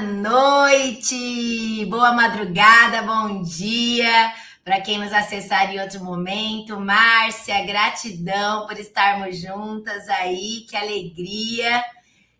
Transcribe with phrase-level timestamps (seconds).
[0.00, 4.32] Noite, boa madrugada, bom dia
[4.64, 6.78] para quem nos acessar em outro momento.
[6.78, 11.82] Márcia, gratidão por estarmos juntas aí, que alegria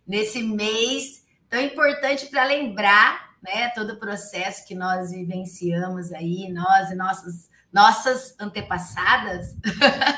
[0.06, 6.91] nesse mês tão importante para lembrar, né, todo o processo que nós vivenciamos aí, nós
[6.91, 9.55] e nossas nossas antepassadas.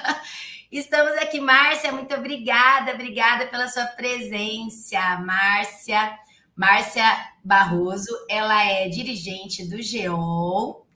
[0.70, 6.18] Estamos aqui, Márcia, muito obrigada, obrigada pela sua presença, Márcia.
[6.60, 7.02] Márcia
[7.42, 10.86] Barroso, ela é dirigente do GEOL,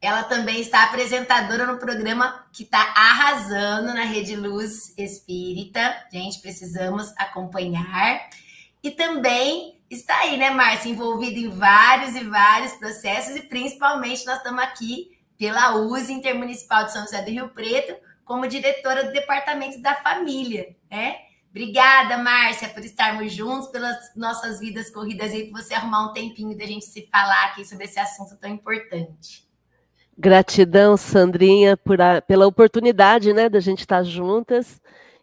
[0.00, 5.94] ela também está apresentadora no programa que está arrasando na Rede Luz Espírita.
[6.12, 8.30] Gente, precisamos acompanhar.
[8.82, 14.38] E também está aí, né, Márcia, envolvida em vários e vários processos, e principalmente nós
[14.38, 19.80] estamos aqui pela USE Intermunicipal de São José do Rio Preto, como diretora do Departamento
[19.80, 21.14] da Família, né?
[21.52, 26.56] Obrigada, Márcia, por estarmos juntos, pelas nossas vidas corridas e por você arrumar um tempinho
[26.56, 29.46] da gente se falar aqui sobre esse assunto tão importante.
[30.16, 34.80] Gratidão, Sandrinha, a, pela oportunidade né, da gente estar juntas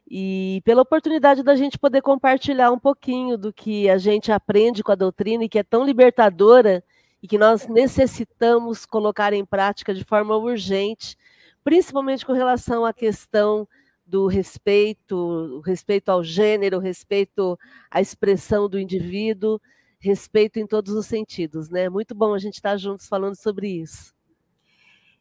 [0.08, 4.92] e pela oportunidade da gente poder compartilhar um pouquinho do que a gente aprende com
[4.92, 6.84] a doutrina e que é tão libertadora
[7.24, 11.18] e que nós necessitamos colocar em prática de forma urgente,
[11.64, 13.68] principalmente com relação à questão
[14.10, 17.58] do respeito, respeito ao gênero, respeito
[17.92, 19.62] à expressão do indivíduo,
[20.00, 21.90] respeito em todos os sentidos, né?
[21.90, 24.14] Muito bom a gente estar juntos falando sobre isso.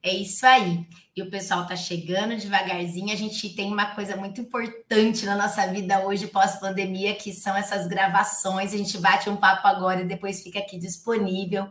[0.02, 0.86] É isso aí.
[1.14, 3.12] E o pessoal tá chegando devagarzinho.
[3.12, 7.86] A gente tem uma coisa muito importante na nossa vida hoje, pós-pandemia, que são essas
[7.88, 8.72] gravações.
[8.72, 11.68] A gente bate um papo agora e depois fica aqui disponível.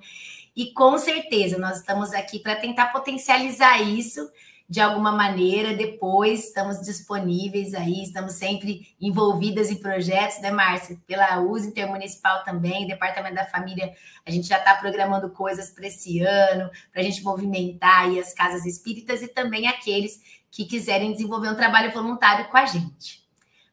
[0.56, 4.30] E com certeza nós estamos aqui para tentar potencializar isso
[4.70, 6.46] de alguma maneira depois.
[6.46, 10.98] Estamos disponíveis aí, estamos sempre envolvidas em projetos, né, Márcia?
[11.08, 13.94] Pela USA Intermunicipal também, Departamento da Família,
[14.26, 18.34] a gente já está programando coisas para esse ano, para a gente movimentar aí as
[18.34, 20.20] casas espíritas e também aqueles
[20.52, 23.26] que quiserem desenvolver um trabalho voluntário com a gente.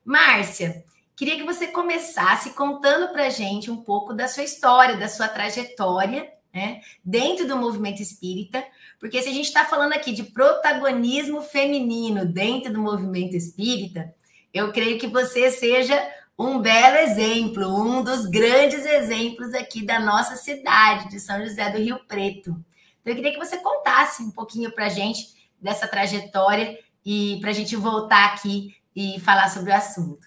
[0.04, 0.84] Márcia,
[1.16, 5.26] queria que você começasse contando para a gente um pouco da sua história, da sua
[5.26, 8.64] trajetória, né, dentro do movimento espírita,
[9.04, 14.14] porque se a gente está falando aqui de protagonismo feminino dentro do movimento espírita,
[14.50, 15.94] eu creio que você seja
[16.38, 21.76] um belo exemplo, um dos grandes exemplos aqui da nossa cidade, de São José do
[21.76, 22.56] Rio Preto.
[23.02, 27.50] Então, eu queria que você contasse um pouquinho para a gente dessa trajetória e para
[27.50, 30.26] a gente voltar aqui e falar sobre o assunto.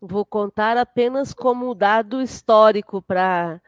[0.00, 3.60] Vou contar apenas como dado histórico para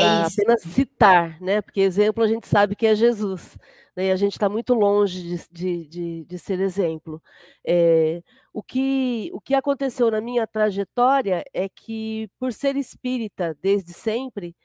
[0.00, 1.60] é apenas citar, né?
[1.60, 3.56] Porque exemplo a gente sabe que é Jesus,
[3.96, 4.06] né?
[4.06, 7.22] E a gente está muito longe de, de, de, de ser exemplo.
[7.66, 8.22] É,
[8.52, 14.56] o, que, o que aconteceu na minha trajetória é que, por ser espírita desde sempre,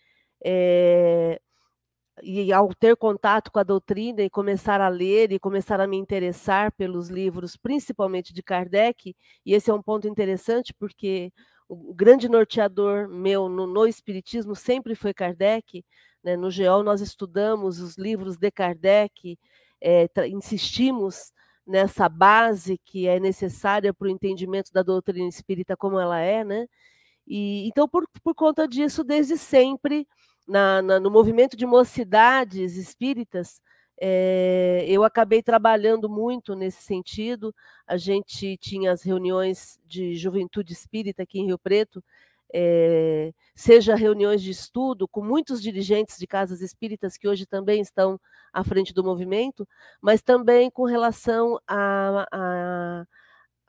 [0.43, 1.40] é,
[2.23, 5.97] e ao ter contato com a doutrina e começar a ler e começar a me
[5.97, 9.16] interessar pelos livros, principalmente de Kardec,
[9.46, 11.31] e esse é um ponto interessante porque
[11.69, 15.85] o grande norteador meu no, no Espiritismo sempre foi Kardec.
[16.23, 16.35] Né?
[16.35, 19.37] No GEOL nós estudamos os livros de Kardec,
[19.79, 21.31] é, insistimos
[21.66, 26.66] nessa base que é necessária para o entendimento da doutrina espírita como ela é, né?
[27.27, 30.07] E, então, por, por conta disso, desde sempre,
[30.47, 33.61] na, na, no movimento de mocidades espíritas,
[34.01, 37.53] é, eu acabei trabalhando muito nesse sentido.
[37.85, 42.03] A gente tinha as reuniões de juventude espírita aqui em Rio Preto,
[42.53, 48.19] é, seja reuniões de estudo com muitos dirigentes de casas espíritas que hoje também estão
[48.53, 49.67] à frente do movimento,
[50.02, 53.05] mas também com relação a, a,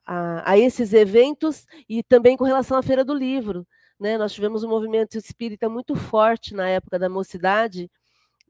[0.07, 3.67] a, a esses eventos e também com relação à Feira do Livro.
[3.99, 4.17] Né?
[4.17, 7.91] Nós tivemos um movimento espírita muito forte na época da mocidade,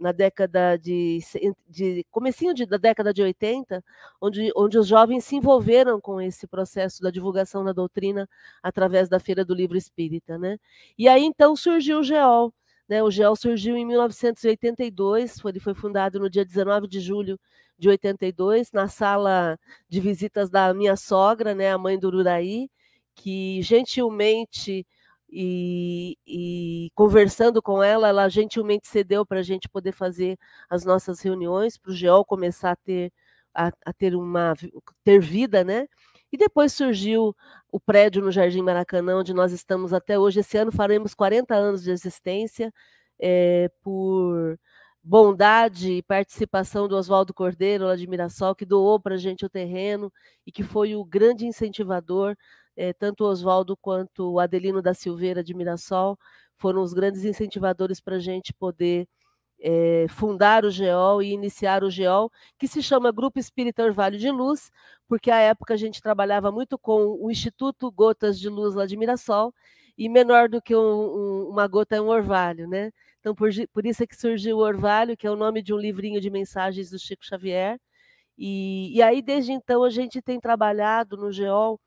[0.00, 1.20] na década de,
[1.68, 3.84] de comecinho de, da década de 80,
[4.20, 8.28] onde, onde os jovens se envolveram com esse processo da divulgação da doutrina
[8.62, 10.58] através da Feira do Livro Espírita, né?
[10.98, 12.52] E aí então surgiu o GEOL,
[12.88, 13.02] né?
[13.02, 17.38] O GEOL surgiu em 1982, foi, ele foi fundado no dia 19 de julho
[17.78, 19.58] de 82, na sala
[19.88, 22.68] de visitas da minha sogra, né, a mãe do Ururaí,
[23.14, 24.86] que gentilmente
[25.32, 30.36] e, e, conversando com ela, ela gentilmente cedeu para a gente poder fazer
[30.68, 33.12] as nossas reuniões, para o GEOL começar a ter,
[33.54, 34.54] a, a, ter uma
[35.04, 35.86] ter vida, né?
[36.32, 37.34] E depois surgiu
[37.70, 40.40] o prédio no Jardim Maracanã, onde nós estamos até hoje.
[40.40, 42.72] Esse ano faremos 40 anos de existência,
[43.18, 44.58] é, por
[45.02, 49.50] bondade e participação do Oswaldo Cordeiro, lá de Mirassol, que doou para a gente o
[49.50, 50.12] terreno
[50.46, 52.36] e que foi o grande incentivador
[52.80, 56.18] é, tanto o Oswaldo quanto o Adelino da Silveira de Mirassol
[56.56, 59.06] foram os grandes incentivadores para a gente poder
[59.60, 64.30] é, fundar o GEOL e iniciar o GEOL, que se chama Grupo Espírita Orvalho de
[64.30, 64.70] Luz,
[65.06, 68.96] porque à época a gente trabalhava muito com o Instituto Gotas de Luz lá de
[68.96, 69.52] Mirassol,
[69.98, 72.90] e menor do que um, um, uma gota é um orvalho, né?
[73.18, 75.76] Então, por, por isso é que surgiu o Orvalho, que é o nome de um
[75.76, 77.78] livrinho de mensagens do Chico Xavier.
[78.38, 81.78] E, e aí, desde então, a gente tem trabalhado no GEOL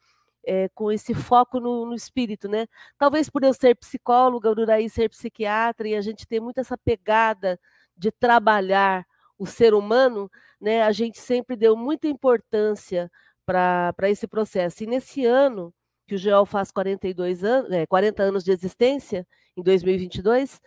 [0.46, 2.68] é, com esse foco no, no, espírito, né?
[2.98, 6.78] Talvez por eu ser psicóloga, o Uraí ser psiquiatra, e a gente ter muito essa
[6.78, 7.60] pegada
[7.98, 9.06] de trabalhar
[9.38, 10.30] o ser humano,
[10.60, 10.84] né?
[10.84, 13.12] A gente sempre deu muita importância
[13.46, 14.84] para esse processo.
[14.84, 15.74] E nesse ano,
[16.08, 20.62] que o GEOL faz 42 anos, é, 40 anos de existência, em 2022,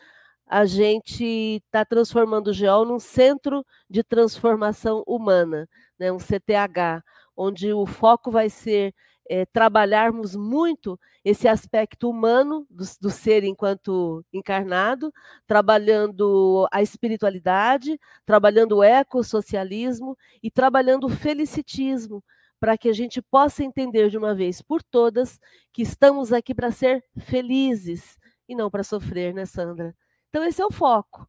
[0.47, 1.25] a gente
[1.67, 5.69] está transformando o GEOL num centro de transformação humana,
[5.99, 6.13] né?
[6.13, 7.03] um CTH,
[7.37, 8.95] onde o foco vai ser
[9.29, 15.13] é, trabalharmos muito esse aspecto humano do, do, ser enquanto encarnado,
[15.47, 22.23] trabalhando a espiritualidade, trabalhando o ecossocialismo e trabalhando o felicitismo,
[22.59, 25.39] para que a gente possa entender de uma vez por todas
[25.73, 28.17] que estamos aqui para ser felizes
[28.49, 29.95] e não para sofrer, né, Sandra?
[30.31, 31.29] Então, esse é o foco.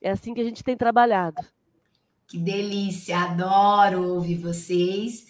[0.00, 1.42] É assim que a gente tem trabalhado.
[2.26, 5.26] Que delícia, adoro ouvir vocês.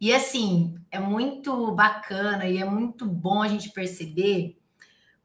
[0.00, 4.56] E assim, é muito bacana e é muito bom a gente perceber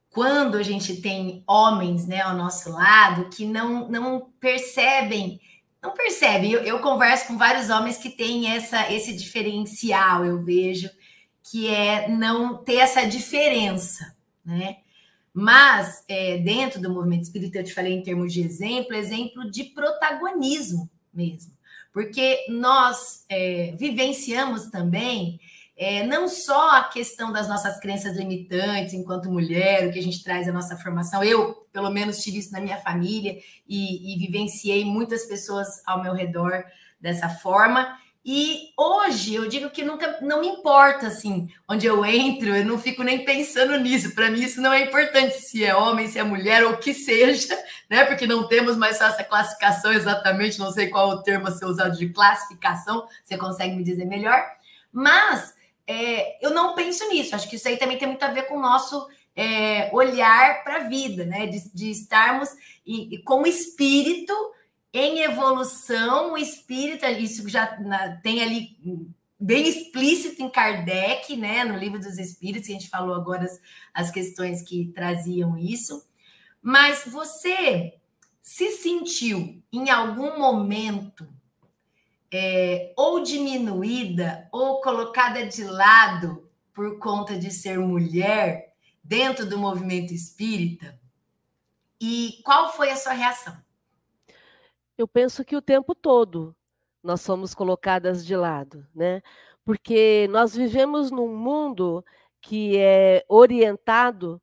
[0.09, 5.39] quando a gente tem homens né, ao nosso lado que não, não percebem,
[5.81, 6.51] não percebem.
[6.51, 10.89] Eu, eu converso com vários homens que têm essa, esse diferencial, eu vejo,
[11.43, 14.15] que é não ter essa diferença,
[14.45, 14.77] né?
[15.33, 19.63] Mas é, dentro do movimento espírita, eu te falei em termos de exemplo, exemplo de
[19.65, 21.53] protagonismo mesmo
[21.93, 25.39] porque nós é, vivenciamos também
[25.75, 30.23] é, não só a questão das nossas crenças limitantes enquanto mulher, o que a gente
[30.23, 31.23] traz da nossa formação.
[31.23, 33.37] Eu, pelo menos, tive isso na minha família
[33.67, 36.63] e, e vivenciei muitas pessoas ao meu redor
[36.99, 37.97] dessa forma.
[38.25, 42.79] E hoje eu digo que nunca não me importa assim, onde eu entro, eu não
[42.79, 44.15] fico nem pensando nisso.
[44.15, 46.93] Para mim isso não é importante se é homem, se é mulher ou o que
[46.93, 47.53] seja,
[47.89, 48.05] né?
[48.05, 51.98] Porque não temos mais essa classificação exatamente, não sei qual o termo a ser usado
[51.98, 54.41] de classificação, você consegue me dizer melhor.
[54.89, 55.53] Mas
[55.86, 57.36] é, eu não penso nisso.
[57.36, 59.05] Acho que isso aí também tem muito a ver com o nosso
[59.36, 61.45] é, olhar para a vida, né?
[61.45, 62.50] De, de estarmos
[62.86, 64.33] e, e como espírito
[64.93, 67.65] em evolução, o espírita, isso já
[68.21, 68.77] tem ali
[69.39, 73.59] bem explícito em Kardec, né, no livro dos Espíritos, que a gente falou agora as,
[73.91, 76.07] as questões que traziam isso.
[76.62, 77.95] Mas você
[78.39, 81.27] se sentiu em algum momento
[82.31, 88.73] é, ou diminuída ou colocada de lado por conta de ser mulher
[89.03, 91.00] dentro do movimento espírita?
[92.00, 93.62] E qual foi a sua reação?
[94.97, 96.55] Eu penso que o tempo todo
[97.03, 99.21] nós somos colocadas de lado, né?
[99.65, 102.03] Porque nós vivemos num mundo
[102.41, 104.41] que é orientado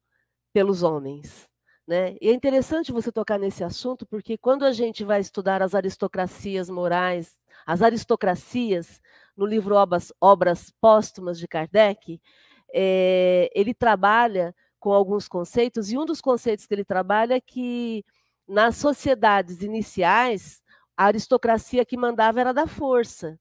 [0.52, 1.48] pelos homens,
[1.86, 2.16] né?
[2.20, 6.68] E é interessante você tocar nesse assunto, porque quando a gente vai estudar as aristocracias
[6.70, 9.00] morais, as aristocracias,
[9.36, 12.20] no livro Obras, Obras Póstumas de Kardec,
[12.72, 18.04] é, ele trabalha com alguns conceitos, e um dos conceitos que ele trabalha é que
[18.50, 20.60] nas sociedades iniciais,
[20.96, 23.38] a aristocracia que mandava era da força.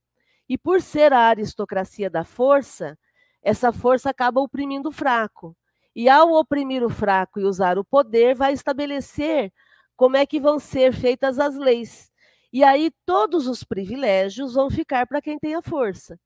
[0.47, 2.97] E por ser a aristocracia da força,
[3.41, 5.57] essa força acaba oprimindo o fraco.
[5.95, 9.51] E ao oprimir o fraco e usar o poder, vai estabelecer
[9.97, 12.11] como é que vão ser feitas as leis.
[12.53, 16.19] E aí todos os privilégios vão ficar para quem tem a força.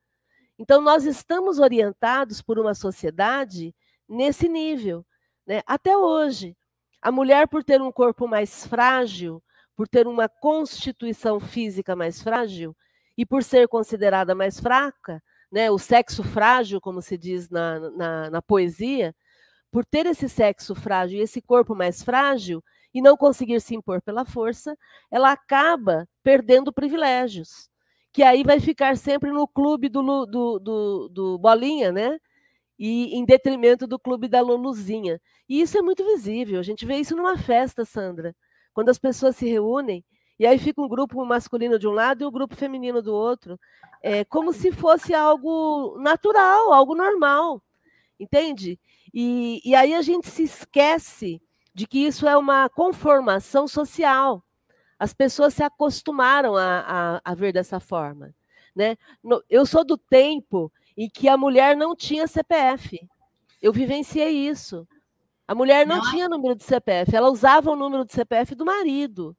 [0.60, 3.74] Então nós estamos orientados por uma sociedade
[4.10, 5.06] nesse nível,
[5.48, 5.62] né?
[5.66, 6.56] até hoje.
[7.04, 9.44] A mulher, por ter um corpo mais frágil,
[9.76, 12.74] por ter uma constituição física mais frágil
[13.18, 18.30] e por ser considerada mais fraca, né, o sexo frágil, como se diz na, na,
[18.30, 19.14] na poesia,
[19.70, 24.02] por ter esse sexo frágil e esse corpo mais frágil e não conseguir se impor
[24.02, 24.74] pela força,
[25.12, 27.70] ela acaba perdendo privilégios,
[28.14, 32.18] que aí vai ficar sempre no clube do, do, do, do Bolinha, né?
[32.86, 35.22] E em detrimento do clube da Luluzinha.
[35.48, 36.60] E isso é muito visível.
[36.60, 38.36] A gente vê isso numa festa, Sandra,
[38.74, 40.04] quando as pessoas se reúnem
[40.38, 43.14] e aí fica um grupo masculino de um lado e o um grupo feminino do
[43.14, 43.58] outro,
[44.02, 47.64] é como se fosse algo natural, algo normal,
[48.20, 48.78] entende?
[49.14, 51.42] E, e aí a gente se esquece
[51.74, 54.44] de que isso é uma conformação social.
[55.00, 58.36] As pessoas se acostumaram a, a, a ver dessa forma.
[58.76, 58.98] Né?
[59.50, 63.00] Eu sou do tempo em que a mulher não tinha CPF.
[63.62, 64.88] Eu vivenciei isso.
[65.48, 68.66] A mulher não, não tinha número de CPF, ela usava o número de CPF do
[68.66, 69.36] marido.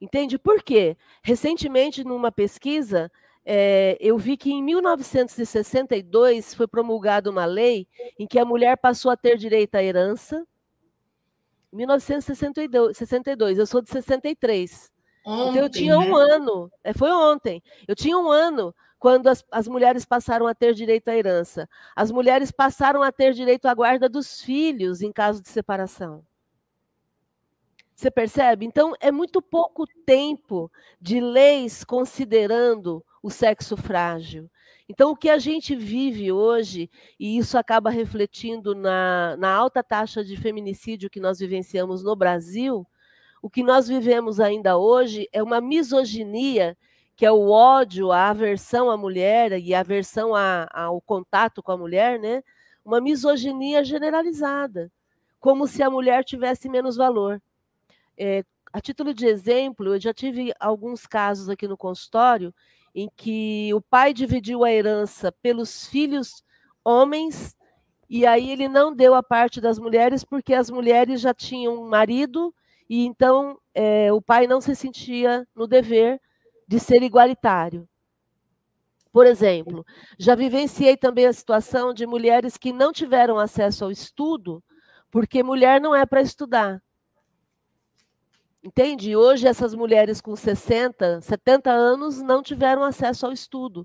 [0.00, 0.38] Entende?
[0.38, 0.96] Por quê?
[1.22, 3.10] Recentemente, numa pesquisa,
[3.44, 7.86] é, eu vi que em 1962 foi promulgada uma lei
[8.18, 10.46] em que a mulher passou a ter direito à herança.
[11.72, 14.90] 1962, 62, eu sou de 63.
[15.24, 16.34] Ontem, então eu tinha um né?
[16.34, 17.62] ano, é, foi ontem.
[17.86, 21.66] Eu tinha um ano quando as, as mulheres passaram a ter direito à herança.
[21.96, 26.22] As mulheres passaram a ter direito à guarda dos filhos em caso de separação.
[27.96, 28.66] Você percebe?
[28.66, 34.50] Então, é muito pouco tempo de leis considerando o sexo frágil.
[34.88, 40.22] Então, o que a gente vive hoje, e isso acaba refletindo na, na alta taxa
[40.22, 42.86] de feminicídio que nós vivenciamos no Brasil,
[43.40, 46.76] o que nós vivemos ainda hoje é uma misoginia,
[47.20, 51.70] que é o ódio, a aversão à mulher e a aversão a, ao contato com
[51.70, 52.42] a mulher, né?
[52.82, 54.90] Uma misoginia generalizada,
[55.38, 57.38] como se a mulher tivesse menos valor.
[58.16, 62.54] É, a título de exemplo, eu já tive alguns casos aqui no consultório
[62.94, 66.42] em que o pai dividiu a herança pelos filhos
[66.82, 67.54] homens
[68.08, 72.54] e aí ele não deu a parte das mulheres porque as mulheres já tinham marido
[72.88, 76.18] e então é, o pai não se sentia no dever
[76.70, 77.88] de ser igualitário.
[79.12, 79.84] Por exemplo,
[80.16, 84.62] já vivenciei também a situação de mulheres que não tiveram acesso ao estudo
[85.10, 86.80] porque mulher não é para estudar.
[88.62, 89.16] Entende?
[89.16, 93.84] Hoje essas mulheres com 60, 70 anos não tiveram acesso ao estudo,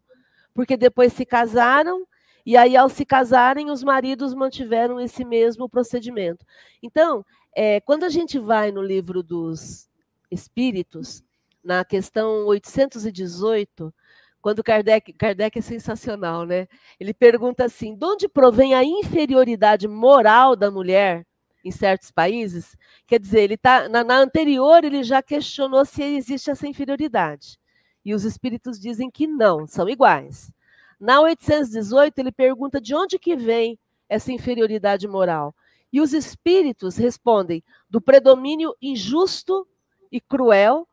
[0.54, 2.06] porque depois se casaram
[2.46, 6.46] e aí ao se casarem os maridos mantiveram esse mesmo procedimento.
[6.84, 7.26] Então,
[7.56, 9.90] é, quando a gente vai no livro dos
[10.30, 11.24] Espíritos,
[11.66, 13.94] na questão 818,
[14.40, 16.68] quando Kardec, Kardec é sensacional, né?
[17.00, 21.26] Ele pergunta assim: de onde provém a inferioridade moral da mulher
[21.64, 26.52] em certos países, quer dizer, ele tá na, na anterior ele já questionou se existe
[26.52, 27.58] essa inferioridade.
[28.06, 30.52] E os espíritos dizem que não, são iguais.
[31.00, 35.56] Na 818 ele pergunta de onde que vem essa inferioridade moral.
[35.92, 39.68] E os espíritos respondem do predomínio injusto
[40.12, 40.88] e cruel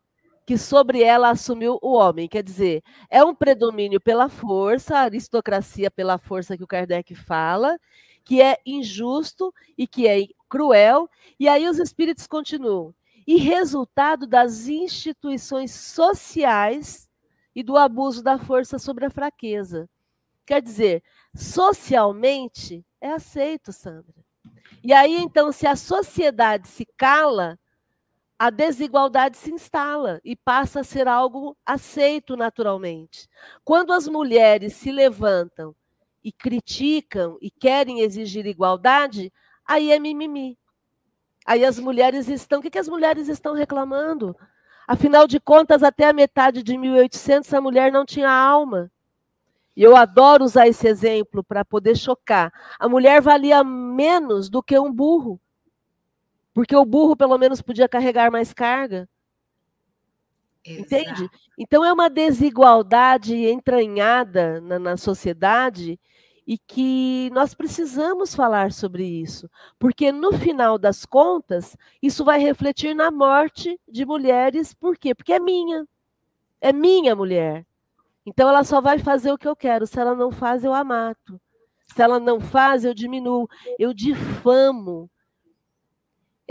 [0.47, 2.29] que sobre ela assumiu o homem.
[2.29, 7.79] Quer dizer, é um predomínio pela força, aristocracia pela força que o Kardec fala,
[8.25, 11.09] que é injusto e que é cruel.
[11.39, 12.95] E aí os espíritos continuam.
[13.27, 17.09] E resultado das instituições sociais
[17.55, 19.89] e do abuso da força sobre a fraqueza.
[20.45, 21.03] Quer dizer,
[21.35, 24.23] socialmente é aceito, Sandra.
[24.83, 27.59] E aí, então, se a sociedade se cala,
[28.43, 33.29] a desigualdade se instala e passa a ser algo aceito naturalmente.
[33.65, 35.73] Quando as mulheres se levantam
[36.25, 39.33] e criticam e querem exigir igualdade,
[39.65, 40.59] aí é mimimi.
[41.47, 42.59] Aí as mulheres estão.
[42.59, 44.37] O que, que as mulheres estão reclamando?
[44.89, 48.91] Afinal de contas, até a metade de 1800, a mulher não tinha alma.
[49.77, 52.53] E eu adoro usar esse exemplo para poder chocar.
[52.77, 55.41] A mulher valia menos do que um burro.
[56.55, 59.09] Porque o burro, pelo menos, podia carregar mais carga.
[60.65, 60.83] Exato.
[60.83, 61.31] Entende?
[61.59, 65.99] Então, é uma desigualdade entranhada na, na sociedade
[66.47, 72.95] e que nós precisamos falar sobre isso, porque no final das contas, isso vai refletir
[72.95, 75.15] na morte de mulheres, por quê?
[75.15, 75.87] Porque é minha.
[76.61, 77.65] É minha mulher.
[78.25, 79.87] Então ela só vai fazer o que eu quero.
[79.87, 81.41] Se ela não faz, eu a mato.
[81.93, 83.49] Se ela não faz, eu diminuo.
[83.79, 85.11] Eu difamo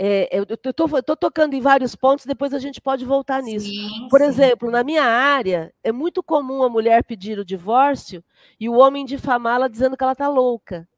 [0.04, 3.66] é, eu estou tocando em vários pontos, depois a gente pode voltar nisso.
[3.66, 4.26] Sim, Por sim.
[4.26, 8.24] exemplo, na minha área, é muito comum a mulher pedir o divórcio
[8.58, 10.88] e o homem difamá-la dizendo que ela está louca.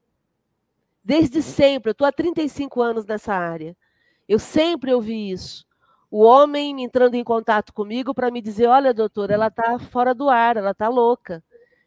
[1.03, 3.77] Desde sempre, eu estou há 35 anos nessa área.
[4.27, 5.67] Eu sempre ouvi isso.
[6.09, 10.31] O homem entrando em contato comigo para me dizer: olha, doutora, ela está fora do
[10.31, 11.43] ar, ela está louca,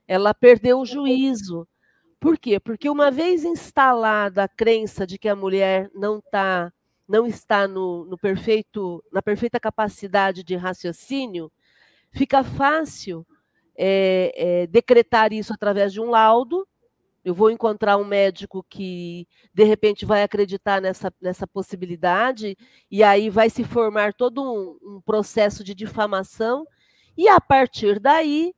[0.06, 1.66] ela perdeu o juízo.
[2.20, 2.60] Por quê?
[2.60, 6.72] Porque uma vez instalada a crença de que a mulher não está
[7.08, 11.50] não está no, no perfeito, na perfeita capacidade de raciocínio,
[12.10, 13.26] fica fácil
[13.74, 16.68] é, é, decretar isso através de um laudo.
[17.24, 22.56] Eu vou encontrar um médico que, de repente, vai acreditar nessa, nessa possibilidade,
[22.90, 26.66] e aí vai se formar todo um, um processo de difamação,
[27.16, 28.54] e a partir daí,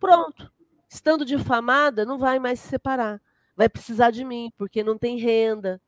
[0.00, 0.50] pronto.
[0.88, 3.20] Estando difamada, não vai mais se separar.
[3.54, 5.80] Vai precisar de mim, porque não tem renda,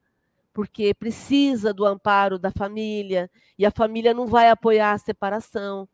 [0.60, 5.88] porque precisa do amparo da família e a família não vai apoiar a separação.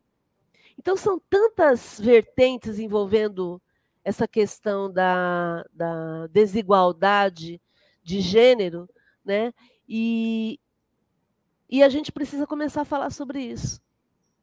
[0.77, 3.63] Então, são tantas vertentes envolvendo
[4.03, 7.61] essa questão da, da desigualdade
[8.03, 8.91] de gênero,
[9.25, 9.55] né?
[9.89, 10.59] E,
[11.71, 13.81] e a gente precisa começar a falar sobre isso,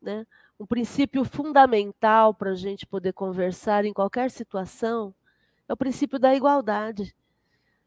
[0.02, 0.26] né?
[0.58, 5.14] Um princípio fundamental para a gente poder conversar em qualquer situação
[5.68, 7.14] é o princípio da igualdade.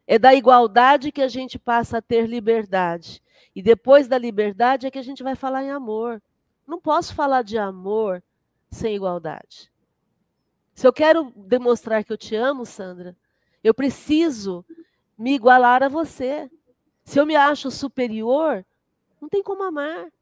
[0.06, 3.22] É da igualdade que a gente passa a ter liberdade.
[3.54, 6.22] E depois da liberdade é que a gente vai falar em amor.
[6.66, 8.22] Não posso falar de amor
[8.70, 9.72] sem igualdade.
[10.74, 13.16] Se eu quero demonstrar que eu te amo, Sandra,
[13.64, 14.64] eu preciso
[15.16, 16.50] me igualar a você.
[17.02, 18.64] Se eu me acho superior,
[19.20, 20.12] não tem como amar.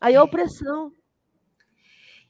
[0.00, 0.92] Aí é, é opressão.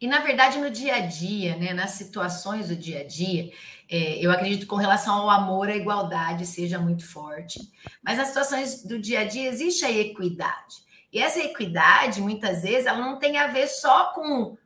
[0.01, 3.51] E, na verdade, no dia a dia, né, nas situações do dia a dia,
[3.89, 7.59] é, eu acredito que com relação ao amor, a igualdade seja muito forte.
[8.03, 10.85] Mas nas situações do dia a dia existe a equidade.
[11.13, 14.57] E essa equidade, muitas vezes, ela não tem a ver só com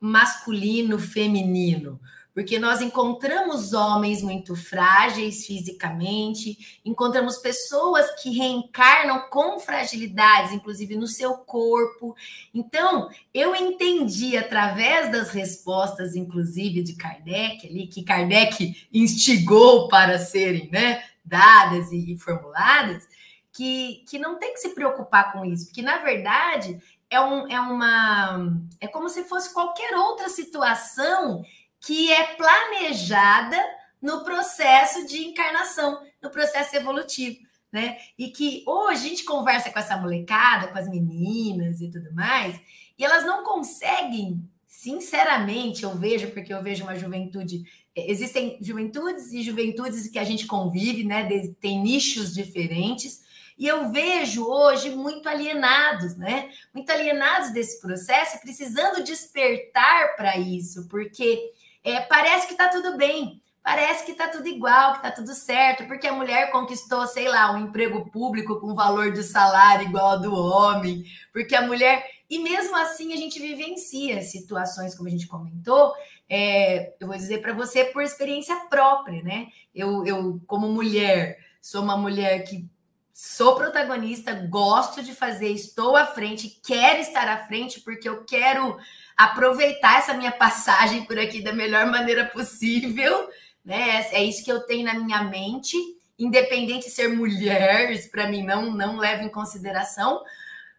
[0.00, 2.00] masculino, feminino,
[2.40, 11.06] porque nós encontramos homens muito frágeis fisicamente, encontramos pessoas que reencarnam com fragilidades, inclusive no
[11.06, 12.16] seu corpo.
[12.54, 20.70] Então, eu entendi através das respostas, inclusive de Kardec, ali, que Kardec instigou para serem
[20.70, 23.06] né, dadas e formuladas,
[23.52, 27.60] que, que não tem que se preocupar com isso, porque na verdade é, um, é
[27.60, 28.56] uma.
[28.80, 31.44] É como se fosse qualquer outra situação
[31.80, 33.56] que é planejada
[34.00, 37.38] no processo de encarnação, no processo evolutivo,
[37.72, 37.98] né?
[38.18, 42.58] E que hoje a gente conversa com essa molecada, com as meninas e tudo mais,
[42.98, 47.62] e elas não conseguem, sinceramente, eu vejo, porque eu vejo uma juventude.
[47.94, 51.28] Existem juventudes e juventudes que a gente convive, né?
[51.60, 53.22] Tem nichos diferentes
[53.60, 56.50] e eu vejo hoje muito alienados, né?
[56.72, 63.42] Muito alienados desse processo, precisando despertar para isso, porque é, parece que está tudo bem,
[63.62, 67.52] parece que está tudo igual, que está tudo certo, porque a mulher conquistou, sei lá,
[67.52, 72.04] um emprego público com valor de salário igual ao do homem, porque a mulher.
[72.28, 75.92] E mesmo assim a gente vivencia situações, como a gente comentou,
[76.28, 79.48] é, eu vou dizer para você por experiência própria, né?
[79.74, 82.68] Eu, eu, como mulher, sou uma mulher que
[83.12, 88.78] sou protagonista, gosto de fazer, estou à frente, quero estar à frente, porque eu quero
[89.24, 93.28] aproveitar essa minha passagem por aqui da melhor maneira possível,
[93.64, 94.06] né?
[94.12, 95.76] É isso que eu tenho na minha mente,
[96.18, 100.22] independente de ser mulher, isso para mim não, não leva em consideração,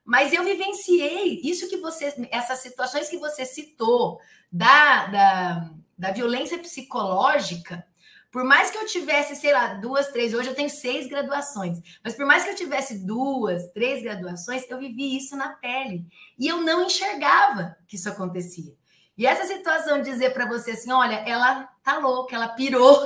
[0.04, 4.20] mas eu vivenciei isso que você, essas situações que você citou,
[4.52, 7.86] da, da, da violência psicológica,
[8.32, 12.16] por mais que eu tivesse, sei lá, duas, três, hoje eu tenho seis graduações, mas
[12.16, 16.06] por mais que eu tivesse duas, três graduações, eu vivi isso na pele.
[16.40, 18.74] E eu não enxergava que isso acontecia.
[19.18, 22.98] E essa situação de dizer para você assim: olha, ela tá louca, ela pirou.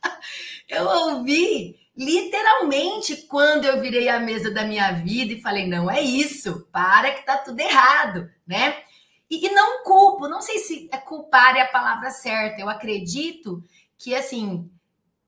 [0.68, 6.00] eu ouvi literalmente quando eu virei a mesa da minha vida e falei: não é
[6.00, 8.82] isso, para que tá tudo errado, né?
[9.30, 12.60] E, e não culpo, não sei se é culpar é a palavra certa.
[12.60, 13.62] Eu acredito
[13.98, 14.70] que assim,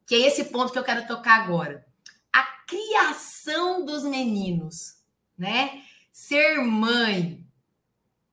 [0.07, 1.87] que é esse ponto que eu quero tocar agora.
[2.33, 4.97] A criação dos meninos,
[5.37, 5.83] né?
[6.11, 7.45] Ser mãe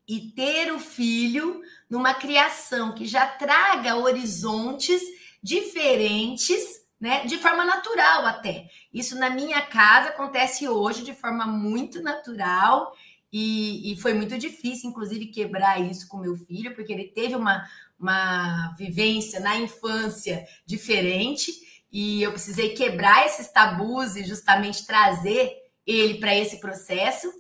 [0.07, 5.01] e ter o filho numa criação que já traga horizontes
[5.41, 7.25] diferentes, né?
[7.25, 8.67] De forma natural até.
[8.93, 12.95] Isso na minha casa acontece hoje de forma muito natural.
[13.31, 17.67] E, e, foi muito difícil, inclusive, quebrar isso com meu filho, porque ele teve uma,
[17.99, 21.51] uma vivência na infância diferente
[21.91, 25.55] e eu precisei quebrar esses tabus e justamente trazer
[25.87, 27.31] ele para esse processo.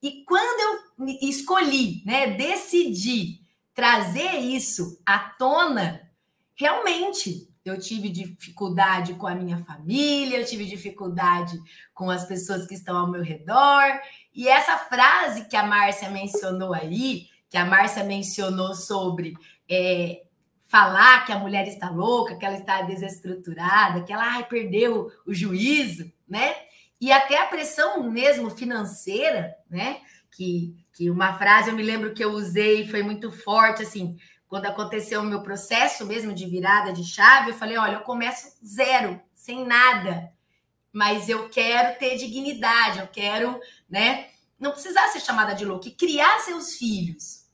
[0.00, 0.60] E quando
[1.00, 3.40] eu escolhi, né, decidi
[3.74, 6.08] trazer isso à tona,
[6.54, 11.58] realmente eu tive dificuldade com a minha família, eu tive dificuldade
[11.92, 13.82] com as pessoas que estão ao meu redor.
[14.32, 19.34] E essa frase que a Márcia mencionou aí, que a Márcia mencionou sobre
[19.68, 20.22] é,
[20.66, 25.32] falar que a mulher está louca, que ela está desestruturada, que ela ai, perdeu o
[25.32, 26.54] juízo, né?
[27.00, 30.00] E até a pressão mesmo financeira, né?
[30.30, 34.66] Que, que uma frase eu me lembro que eu usei foi muito forte, assim, quando
[34.66, 39.20] aconteceu o meu processo mesmo de virada de chave, eu falei: olha, eu começo zero,
[39.34, 40.32] sem nada,
[40.92, 44.28] mas eu quero ter dignidade, eu quero, né?
[44.58, 47.45] Não precisar ser chamada de louca, criar seus filhos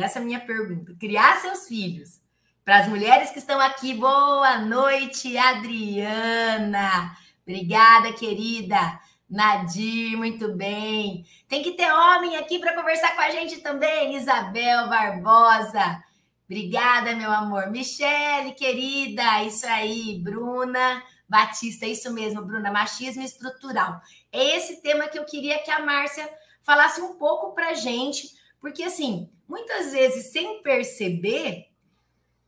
[0.00, 0.94] essa é a minha pergunta.
[0.98, 2.20] Criar seus filhos.
[2.64, 7.16] Para as mulheres que estão aqui, boa noite, Adriana.
[7.46, 9.00] Obrigada, querida.
[9.28, 11.24] Nadir, muito bem.
[11.48, 14.14] Tem que ter homem aqui para conversar com a gente também.
[14.14, 16.02] Isabel Barbosa.
[16.44, 17.70] Obrigada, meu amor.
[17.70, 20.20] Michele, querida, isso aí.
[20.22, 21.02] Bruna
[21.32, 24.02] Batista, isso mesmo, Bruna, machismo estrutural.
[24.30, 26.28] É esse tema que eu queria que a Márcia
[26.62, 28.28] falasse um pouco para gente,
[28.62, 31.66] porque assim, muitas vezes, sem perceber,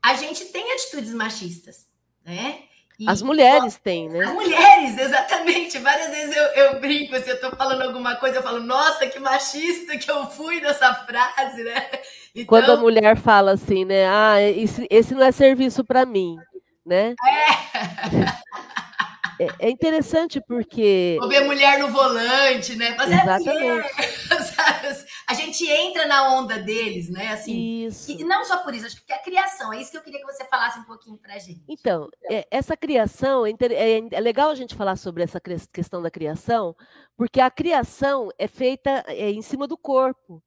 [0.00, 1.87] a gente tem atitudes machistas,
[2.24, 2.62] né?
[2.96, 4.24] E, as mulheres têm, né?
[4.24, 5.79] As mulheres, exatamente.
[5.79, 9.18] Várias vezes eu, eu brinco, se eu estou falando alguma coisa, eu falo, nossa, que
[9.18, 11.90] machista que eu fui nessa frase, né?
[12.33, 12.46] Então...
[12.46, 14.07] Quando a mulher fala assim, né?
[14.07, 16.37] Ah, esse, esse não é serviço para mim,
[16.87, 17.14] né?
[17.27, 18.44] É.
[19.40, 21.16] É, é, interessante porque.
[21.18, 22.94] Vou ver mulher no volante, né?
[22.96, 23.88] Mas Exatamente.
[24.85, 27.28] É, a gente entra na onda deles, né?
[27.28, 28.10] Assim, isso.
[28.10, 29.72] E não só por isso, acho que é a criação.
[29.72, 31.62] É isso que eu queria que você falasse um pouquinho pra gente.
[31.68, 36.10] Então, é, essa criação, é, é, é, legal a gente falar sobre essa questão da
[36.10, 36.76] criação,
[37.16, 40.42] porque a criação é feita é, em cima do corpo.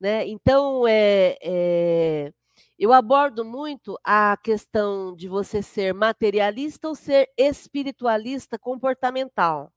[0.00, 0.26] Né?
[0.26, 2.32] Então, é, é
[2.78, 9.70] eu abordo muito a questão de você ser materialista ou ser espiritualista comportamental.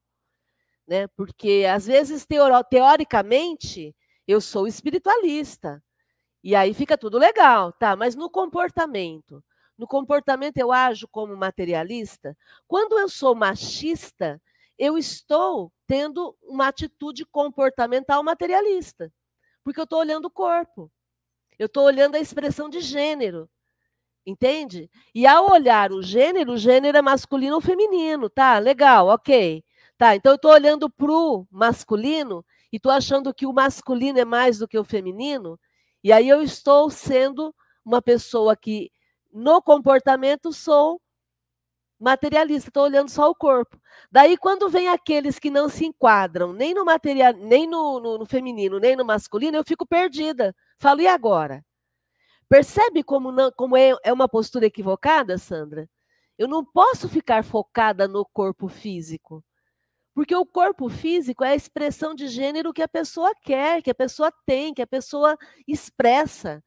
[0.88, 1.08] Né?
[1.08, 2.26] Porque, às vezes,
[2.70, 3.94] teoricamente,
[4.28, 5.84] eu sou espiritualista.
[6.44, 7.96] E aí fica tudo legal, tá?
[7.96, 9.44] Mas no comportamento,
[9.78, 12.38] no comportamento eu ajo como materialista.
[12.68, 14.42] Quando eu sou machista,
[14.78, 19.12] eu estou tendo uma atitude comportamental materialista,
[19.64, 20.92] porque eu estou olhando o corpo.
[21.58, 23.50] Eu estou olhando a expressão de gênero.
[24.26, 24.90] Entende?
[25.14, 28.58] E ao olhar o gênero, o gênero é masculino ou feminino, tá?
[28.58, 29.64] Legal, ok.
[29.98, 34.26] Tá, então eu estou olhando para o masculino e estou achando que o masculino é
[34.26, 35.60] mais do que o feminino,
[36.04, 37.54] e aí eu estou sendo
[37.86, 38.92] uma pessoa que,
[39.32, 41.00] no comportamento, sou
[42.00, 43.80] materialista, estou olhando só o corpo.
[44.12, 48.26] Daí, quando vem aqueles que não se enquadram nem no material, nem no, no, no
[48.26, 50.56] feminino, nem no masculino, eu fico perdida.
[50.80, 51.64] Falo, e agora?
[52.50, 55.88] Percebe como, não, como é, é uma postura equivocada, Sandra?
[56.40, 59.44] Eu não posso ficar focada no corpo físico.
[60.14, 63.96] Porque o corpo físico é a expressão de gênero que a pessoa quer, que a
[63.96, 66.64] pessoa tem, que a pessoa expressa.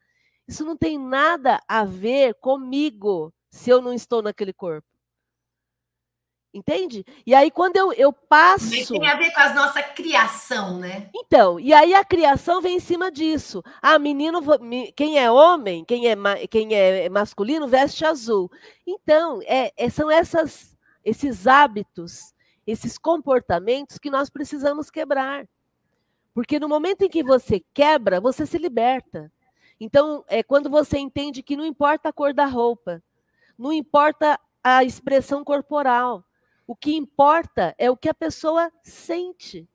[0.48, 4.87] Isso não tem nada a ver comigo se eu não estou naquele corpo.
[6.56, 7.04] Entende?
[7.26, 8.70] E aí, quando eu, eu passo.
[8.70, 11.11] Tem a ver com a nossa criação, né?
[11.14, 13.62] Então, e aí a criação vem em cima disso.
[13.82, 14.40] Ah, menino,
[14.96, 18.50] quem é homem, quem é, quem é masculino, veste azul.
[18.87, 22.32] Então, é, é, são essas, esses hábitos,
[22.66, 25.48] esses comportamentos que nós precisamos quebrar.
[26.35, 29.33] Porque no momento em que você quebra, você se liberta.
[29.79, 33.02] Então, é quando você entende que não importa a cor da roupa,
[33.57, 36.24] não importa a expressão corporal,
[36.66, 39.68] o que importa é o que a pessoa sente.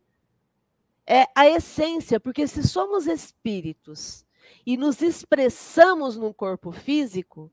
[1.08, 4.26] É a essência, porque se somos espíritos
[4.66, 7.52] e nos expressamos num corpo físico,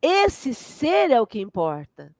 [0.00, 2.14] esse ser é o que importa.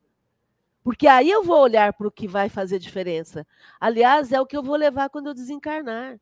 [0.82, 3.46] Porque aí eu vou olhar para o que vai fazer diferença.
[3.80, 6.18] Aliás, é o que eu vou levar quando eu desencarnar.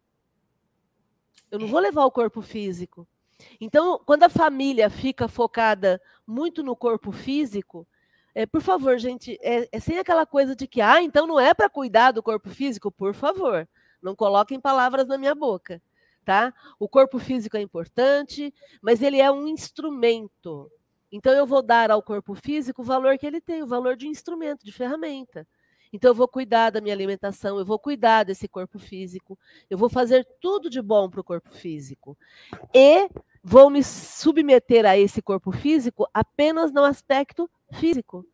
[1.50, 3.06] Eu não vou levar o corpo físico.
[3.60, 7.86] Então, quando a família fica focada muito no corpo físico,
[8.34, 11.52] é, por favor, gente, é, é, sem aquela coisa de que, ah, então não é
[11.52, 13.68] para cuidar do corpo físico, por favor,
[14.00, 15.82] não coloquem palavras na minha boca,
[16.24, 16.54] tá?
[16.78, 20.70] O corpo físico é importante, mas ele é um instrumento.
[21.12, 24.06] Então eu vou dar ao corpo físico o valor que ele tem, o valor de
[24.06, 25.46] instrumento, de ferramenta.
[25.92, 29.36] Então eu vou cuidar da minha alimentação, eu vou cuidar desse corpo físico,
[29.68, 32.16] eu vou fazer tudo de bom para o corpo físico.
[32.72, 33.08] E
[33.42, 38.24] vou me submeter a esse corpo físico apenas no aspecto físico.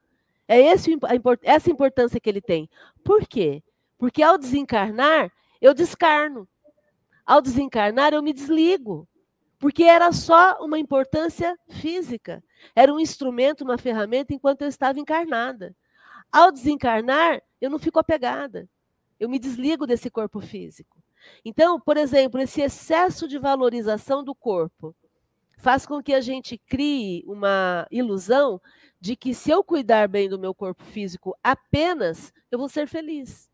[0.47, 0.97] É esse,
[1.43, 2.69] essa importância que ele tem.
[3.03, 3.63] Por quê?
[3.99, 6.47] Porque ao desencarnar, eu descarno.
[7.25, 9.09] Ao desencarnar, eu me desligo.
[9.59, 12.43] Porque era só uma importância física.
[12.75, 15.75] Era um instrumento, uma ferramenta enquanto eu estava encarnada.
[16.31, 18.69] Ao desencarnar, eu não fico apegada.
[19.19, 21.03] Eu me desligo desse corpo físico.
[21.45, 24.95] Então, por exemplo, esse excesso de valorização do corpo
[25.57, 28.61] faz com que a gente crie uma ilusão
[29.01, 33.51] de que se eu cuidar bem do meu corpo físico apenas, eu vou ser feliz.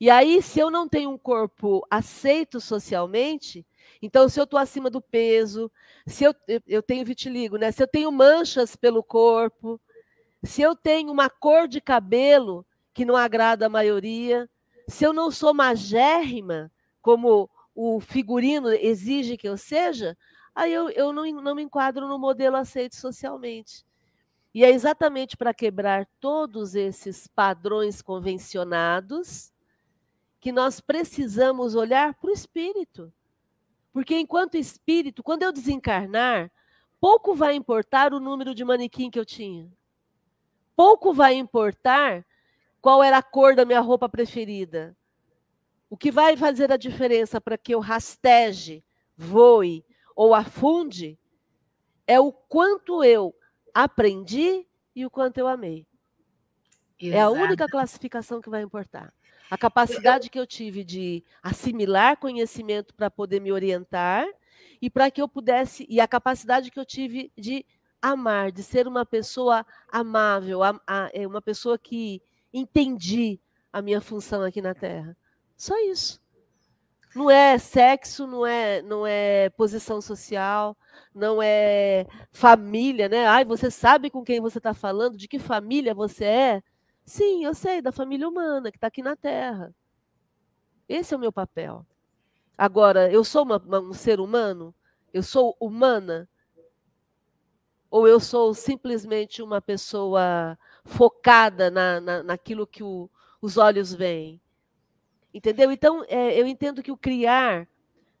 [0.00, 3.64] E aí, se eu não tenho um corpo aceito socialmente,
[4.02, 5.70] então se eu estou acima do peso,
[6.04, 6.34] se eu,
[6.66, 7.70] eu tenho vitiligo, né?
[7.70, 9.80] Se eu tenho manchas pelo corpo,
[10.42, 14.50] se eu tenho uma cor de cabelo que não agrada a maioria,
[14.88, 20.18] se eu não sou magérrima, como o figurino exige que eu seja,
[20.52, 23.84] aí eu, eu não, não me enquadro no modelo aceito socialmente.
[24.54, 29.50] E é exatamente para quebrar todos esses padrões convencionados
[30.38, 33.10] que nós precisamos olhar para o espírito.
[33.92, 36.50] Porque enquanto espírito, quando eu desencarnar,
[37.00, 39.70] pouco vai importar o número de manequim que eu tinha.
[40.74, 42.24] Pouco vai importar
[42.80, 44.96] qual era a cor da minha roupa preferida.
[45.90, 48.82] O que vai fazer a diferença para que eu rasteje,
[49.16, 49.84] voe
[50.16, 51.18] ou afunde
[52.06, 53.34] é o quanto eu
[53.74, 55.86] aprendi e o quanto eu amei.
[56.98, 57.18] Exato.
[57.18, 59.12] É a única classificação que vai importar.
[59.52, 64.26] A capacidade que eu tive de assimilar conhecimento para poder me orientar
[64.80, 67.66] e para que eu pudesse e a capacidade que eu tive de
[68.00, 70.60] amar, de ser uma pessoa amável,
[71.12, 73.38] é uma pessoa que entendi
[73.70, 75.14] a minha função aqui na Terra.
[75.54, 76.18] Só isso.
[77.14, 80.74] Não é sexo, não é, não é posição social,
[81.14, 83.26] não é família, né?
[83.26, 86.62] Ai, você sabe com quem você está falando, de que família você é?
[87.04, 89.74] Sim, eu sei, da família humana que está aqui na Terra.
[90.88, 91.86] Esse é o meu papel.
[92.56, 94.74] Agora, eu sou uma, uma, um ser humano?
[95.12, 96.28] Eu sou humana?
[97.90, 103.10] Ou eu sou simplesmente uma pessoa focada na, na, naquilo que o,
[103.40, 104.40] os olhos veem?
[105.34, 105.70] Entendeu?
[105.72, 107.66] Então, é, eu entendo que o criar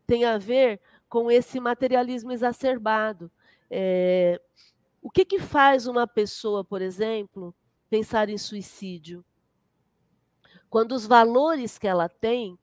[0.06, 3.30] tem a ver com esse materialismo exacerbado.
[3.70, 4.40] É,
[5.00, 7.54] o que, que faz uma pessoa, por exemplo,
[7.92, 9.22] pensar em suicídio?
[10.70, 12.58] Quando os valores que ela tem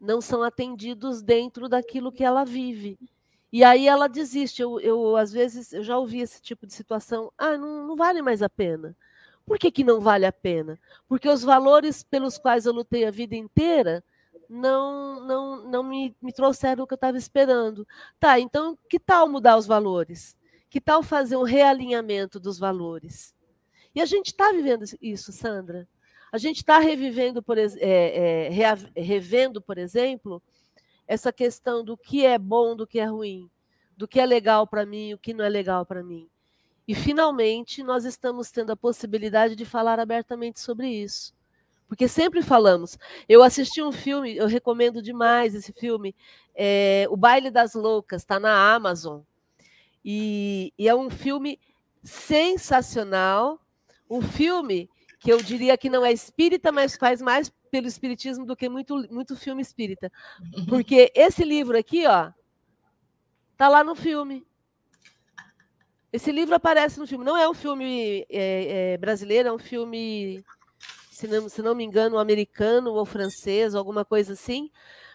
[0.00, 2.96] não são atendidos dentro daquilo que ela vive.
[3.52, 4.62] E aí ela desiste.
[4.62, 7.32] Eu, eu às vezes, eu já ouvi esse tipo de situação.
[7.36, 8.96] Ah, não, não vale mais a pena.
[9.44, 10.78] Por que, que não vale a pena?
[11.08, 14.04] Porque os valores pelos quais eu lutei a vida inteira
[14.48, 17.84] não não, não me, me trouxeram o que eu estava esperando.
[18.20, 20.38] Tá, então que tal mudar os valores?
[20.70, 23.36] Que tal fazer um realinhamento dos valores?
[23.94, 25.88] E a gente está vivendo isso, Sandra.
[26.30, 28.48] A gente está revivendo, por, é, é,
[28.94, 30.42] revendo, por exemplo,
[31.06, 33.50] essa questão do que é bom, do que é ruim,
[33.96, 36.28] do que é legal para mim, o que não é legal para mim.
[36.86, 41.34] E finalmente nós estamos tendo a possibilidade de falar abertamente sobre isso.
[41.86, 42.98] Porque sempre falamos.
[43.26, 46.14] Eu assisti um filme, eu recomendo demais esse filme,
[46.54, 49.20] é, O Baile das Loucas, está na Amazon.
[50.04, 51.58] E, e é um filme
[52.02, 53.58] sensacional
[54.08, 58.56] um filme que eu diria que não é espírita, mas faz mais pelo espiritismo do
[58.56, 60.10] que muito, muito filme espírita.
[60.68, 62.30] Porque esse livro aqui, ó,
[63.56, 64.46] tá lá no filme.
[66.12, 67.24] Esse livro aparece no filme.
[67.24, 70.42] Não é um filme é, é, brasileiro, é um filme,
[71.10, 74.70] se não, se não me engano, americano ou francês, alguma coisa assim.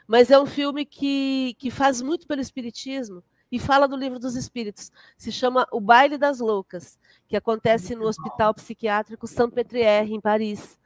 [0.06, 3.24] Mas é um filme que, que faz muito pelo espiritismo
[3.54, 4.92] e fala do livro dos espíritos.
[5.16, 10.80] Se chama O Baile das Loucas, que acontece no Hospital Psiquiátrico Saint-Pétrière, em Paris.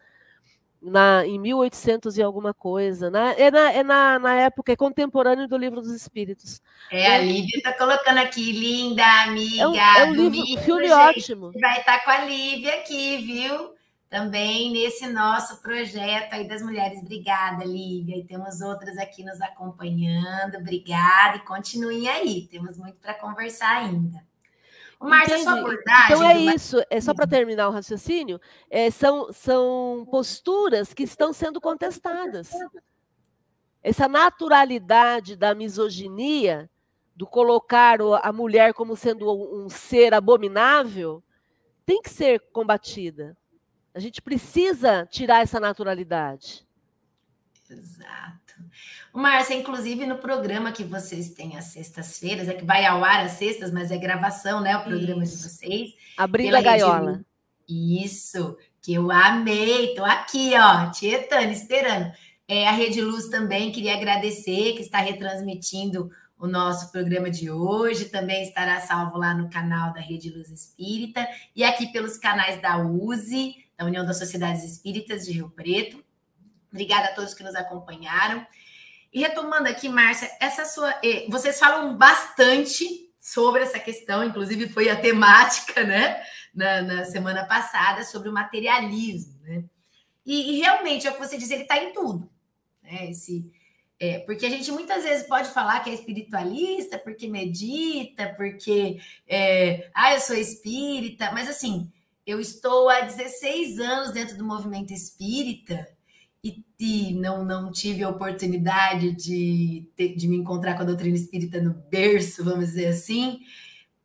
[0.82, 3.10] Na, em 1800 e alguma coisa.
[3.10, 6.62] Na, é na, é na, na época, é contemporâneo do Livro dos Espíritos.
[6.92, 9.64] É, é a Lívia está colocando aqui, linda amiga.
[9.64, 11.52] É um, é um livro, filme ótimo.
[11.54, 13.77] Vai estar tá com a Lívia aqui, viu?
[14.10, 17.00] Também nesse nosso projeto aí das mulheres.
[17.00, 18.18] Obrigada, Lívia.
[18.18, 20.58] E temos outras aqui nos acompanhando.
[20.58, 22.48] Obrigada e continuem aí.
[22.50, 24.26] Temos muito para conversar ainda.
[25.00, 26.16] Márcia, sua abordagem.
[26.16, 31.32] Então é isso, é só para terminar o raciocínio, é, são, são posturas que estão
[31.32, 32.50] sendo contestadas.
[33.84, 36.68] Essa naturalidade da misoginia,
[37.16, 41.24] do colocar a mulher como sendo um ser abominável,
[41.86, 43.38] tem que ser combatida.
[43.98, 46.64] A gente precisa tirar essa naturalidade.
[47.68, 48.54] Exato.
[49.12, 53.32] Márcia, inclusive no programa que vocês têm às sextas-feiras, é que vai ao ar às
[53.32, 54.78] sextas, mas é gravação, né?
[54.78, 55.38] O programa Isso.
[55.38, 55.94] de vocês.
[56.16, 57.26] Abrindo a gaiola.
[57.68, 59.96] Isso, que eu amei.
[59.96, 62.12] Tô aqui, ó, tietando, esperando.
[62.48, 68.06] É, a Rede Luz também queria agradecer, que está retransmitindo o nosso programa de hoje.
[68.06, 72.78] Também estará salvo lá no canal da Rede Luz Espírita e aqui pelos canais da
[72.78, 76.04] USE da União das Sociedades Espíritas de Rio Preto.
[76.72, 78.46] Obrigada a todos que nos acompanharam.
[79.14, 80.94] E retomando aqui, Márcia, essa sua.
[81.30, 88.04] Vocês falam bastante sobre essa questão, inclusive foi a temática, né, na, na semana passada,
[88.04, 89.64] sobre o materialismo, né?
[90.26, 92.30] E, e, realmente é o que você diz, ele está em tudo.
[92.84, 93.12] Né?
[93.12, 93.50] Esse,
[94.00, 99.90] é, porque a gente muitas vezes pode falar que é espiritualista, porque medita, porque é,
[99.94, 101.92] ah, eu sou espírita, mas assim,
[102.28, 105.88] eu estou há 16 anos dentro do movimento espírita
[106.44, 111.62] e, e não, não tive a oportunidade de, de me encontrar com a doutrina espírita
[111.62, 113.40] no berço, vamos dizer assim.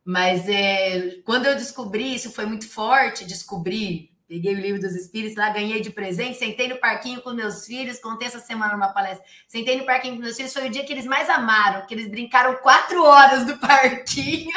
[0.05, 5.37] Mas é, quando eu descobri, isso foi muito forte, descobrir Peguei o livro dos espíritos
[5.37, 9.23] lá, ganhei de presente, sentei no parquinho com meus filhos, contei essa semana numa palestra.
[9.47, 12.07] Sentei no parquinho com meus filhos, foi o dia que eles mais amaram, que eles
[12.07, 14.49] brincaram quatro horas do parquinho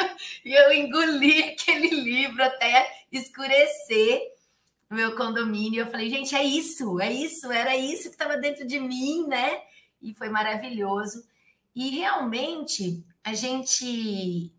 [0.43, 4.21] e eu engoli aquele livro até escurecer
[4.89, 5.81] no meu condomínio.
[5.81, 9.61] Eu falei, gente, é isso, é isso, era isso que estava dentro de mim, né?
[10.01, 11.25] E foi maravilhoso.
[11.75, 14.51] E realmente a gente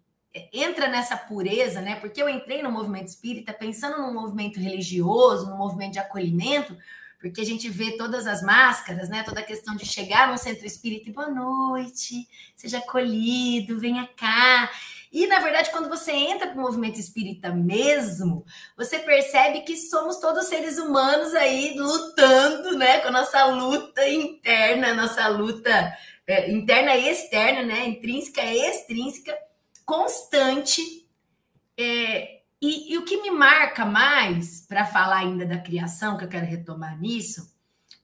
[0.52, 1.96] entra nessa pureza, né?
[1.96, 6.76] Porque eu entrei no movimento espírita pensando num movimento religioso, num movimento de acolhimento,
[7.20, 9.22] porque a gente vê todas as máscaras, né?
[9.24, 14.70] Toda a questão de chegar num centro espírita e boa noite, seja acolhido, venha cá.
[15.12, 18.44] E, na verdade, quando você entra para o movimento espírita mesmo,
[18.76, 22.98] você percebe que somos todos seres humanos aí lutando, né?
[23.00, 27.86] Com a nossa luta interna, nossa luta é, interna e externa, né?
[27.86, 29.36] Intrínseca e extrínseca
[29.84, 30.82] constante.
[31.76, 36.28] É, e, e, o que me marca mais, para falar ainda da criação, que eu
[36.28, 37.56] quero retomar nisso,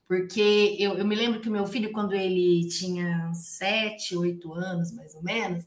[0.07, 5.15] porque eu, eu me lembro que meu filho, quando ele tinha sete, oito anos, mais
[5.15, 5.65] ou menos,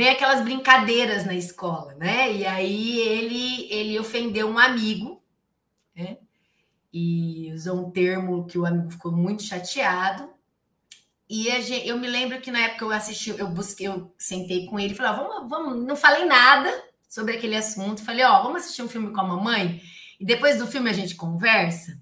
[0.00, 2.34] vem aquelas brincadeiras na escola, né?
[2.34, 5.22] E aí ele, ele ofendeu um amigo,
[5.94, 6.16] né?
[6.90, 10.26] E usou um termo que o amigo ficou muito chateado.
[11.28, 14.80] E gente, eu me lembro que na época eu assisti, eu busquei, eu sentei com
[14.80, 16.72] ele e falei, ó, vamos, vamos, não falei nada
[17.06, 18.02] sobre aquele assunto.
[18.02, 19.82] Falei, ó, vamos assistir um filme com a mamãe
[20.18, 22.00] e depois do filme a gente conversa.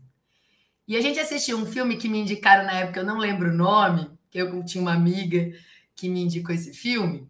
[0.86, 3.56] E a gente assistiu um filme que me indicaram na época, eu não lembro o
[3.56, 5.50] nome, que eu tinha uma amiga
[5.96, 7.28] que me indicou esse filme.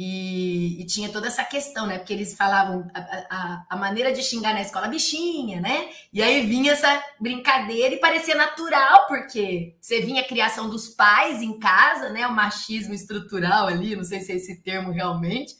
[0.00, 1.98] E, e, tinha toda essa questão, né?
[1.98, 5.90] Porque eles falavam a, a, a, maneira de xingar na escola bichinha, né?
[6.12, 11.42] E aí vinha essa brincadeira e parecia natural, porque você vinha a criação dos pais
[11.42, 12.24] em casa, né?
[12.28, 15.56] O machismo estrutural ali, não sei se é esse termo realmente.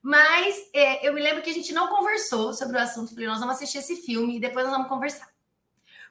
[0.00, 3.12] Mas é, eu me lembro que a gente não conversou sobre o assunto.
[3.12, 5.28] Falei, nós vamos assistir esse filme e depois nós vamos conversar.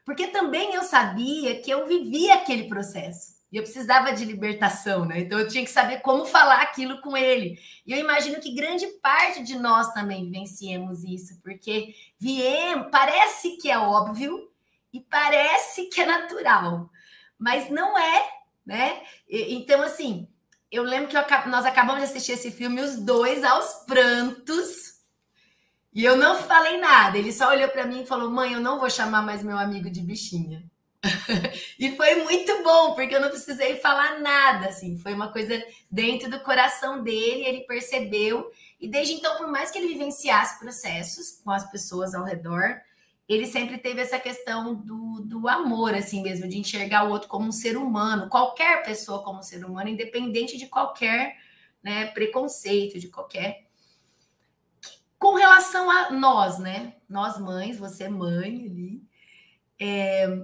[0.05, 3.38] Porque também eu sabia que eu vivia aquele processo.
[3.51, 5.21] E eu precisava de libertação, né?
[5.21, 7.59] Então eu tinha que saber como falar aquilo com ele.
[7.85, 13.69] E eu imagino que grande parte de nós também vivenciemos isso, porque viemos, parece que
[13.69, 14.49] é óbvio
[14.93, 16.89] e parece que é natural,
[17.37, 18.29] mas não é,
[18.65, 19.01] né?
[19.27, 20.27] Então, assim,
[20.71, 24.99] eu lembro que eu, nós acabamos de assistir esse filme, os dois aos prantos,
[25.91, 27.17] e eu não falei nada.
[27.17, 29.89] Ele só olhou para mim e falou: Mãe, eu não vou chamar mais meu amigo
[29.89, 30.63] de bichinha.
[31.79, 36.29] e foi muito bom, porque eu não precisei falar nada, assim, foi uma coisa dentro
[36.29, 41.51] do coração dele, ele percebeu, e desde então, por mais que ele vivenciasse processos com
[41.51, 42.81] as pessoas ao redor,
[43.29, 47.47] ele sempre teve essa questão do, do amor, assim mesmo, de enxergar o outro como
[47.47, 51.37] um ser humano, qualquer pessoa como um ser humano, independente de qualquer
[51.81, 53.67] né, preconceito, de qualquer.
[55.17, 56.95] Com relação a nós, né?
[57.07, 59.03] Nós mães, você mãe ali,
[59.77, 60.43] é,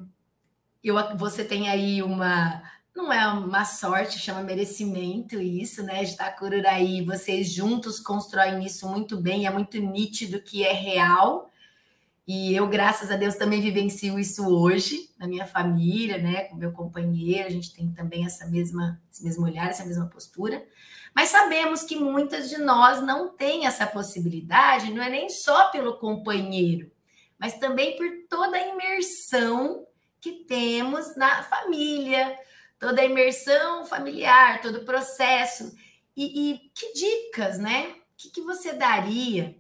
[0.89, 2.61] eu, você tem aí uma,
[2.95, 6.03] não é uma sorte, chama merecimento isso, né?
[6.03, 11.49] De Cururaí, vocês juntos constroem isso muito bem, é muito nítido que é real.
[12.27, 16.45] E eu, graças a Deus, também vivencio isso hoje na minha família, né?
[16.45, 20.65] Com meu companheiro, a gente tem também essa mesma, esse mesmo olhar, essa mesma postura.
[21.13, 25.97] Mas sabemos que muitas de nós não têm essa possibilidade, não é nem só pelo
[25.97, 26.91] companheiro,
[27.39, 29.85] mas também por toda a imersão
[30.25, 32.35] que temos na família,
[32.79, 35.71] toda a imersão familiar, todo o processo.
[36.17, 37.89] E, e que dicas, né?
[37.89, 39.55] O que, que você daria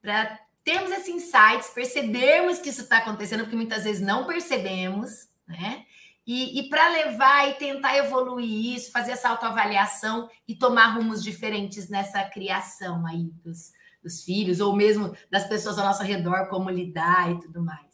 [0.00, 5.86] para termos esses insights, percebermos que isso está acontecendo, porque muitas vezes não percebemos, né?
[6.26, 11.88] E, e para levar e tentar evoluir isso, fazer essa autoavaliação e tomar rumos diferentes
[11.88, 13.72] nessa criação aí dos,
[14.02, 17.91] dos filhos, ou mesmo das pessoas ao nosso redor, como lidar e tudo mais.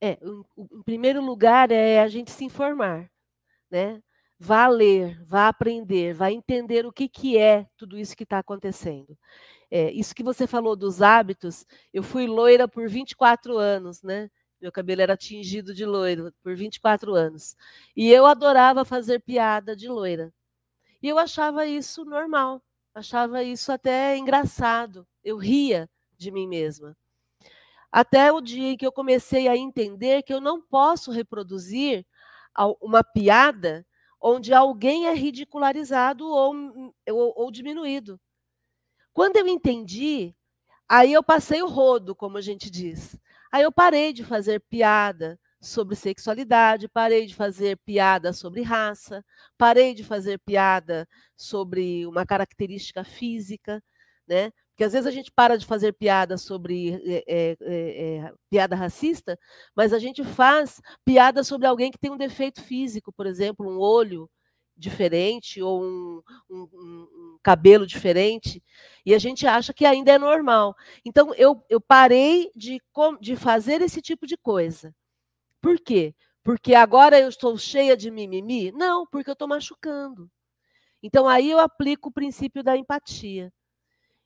[0.00, 3.10] É, em primeiro lugar é a gente se informar,
[3.70, 4.02] né?
[4.38, 9.16] Vá ler, vá aprender, vá entender o que, que é tudo isso que está acontecendo.
[9.70, 14.30] É, isso que você falou dos hábitos, eu fui loira por 24 anos, né?
[14.60, 17.56] Meu cabelo era tingido de loiro por 24 anos.
[17.96, 20.32] E eu adorava fazer piada de loira.
[21.02, 22.62] E eu achava isso normal,
[22.94, 25.06] achava isso até engraçado.
[25.24, 26.96] Eu ria de mim mesma.
[27.96, 32.04] Até o dia em que eu comecei a entender que eu não posso reproduzir
[32.78, 33.86] uma piada
[34.20, 38.20] onde alguém é ridicularizado ou, ou, ou diminuído.
[39.14, 40.36] Quando eu entendi,
[40.86, 43.18] aí eu passei o rodo, como a gente diz.
[43.50, 49.24] Aí eu parei de fazer piada sobre sexualidade, parei de fazer piada sobre raça,
[49.56, 53.82] parei de fazer piada sobre uma característica física,
[54.28, 54.52] né?
[54.76, 59.38] Porque às vezes a gente para de fazer piada sobre é, é, é, piada racista,
[59.74, 63.78] mas a gente faz piada sobre alguém que tem um defeito físico, por exemplo, um
[63.78, 64.28] olho
[64.76, 68.62] diferente ou um, um, um, cabelo diferente,
[69.06, 70.76] e a gente acha que ainda é normal.
[71.06, 72.78] Então, eu, eu parei de,
[73.18, 74.94] de fazer esse tipo de coisa.
[75.62, 76.14] Por quê?
[76.44, 78.70] Porque agora eu estou cheia de mimimi?
[78.72, 80.30] Não, porque eu estou machucando.
[81.02, 83.50] Então, aí eu aplico o princípio da empatia.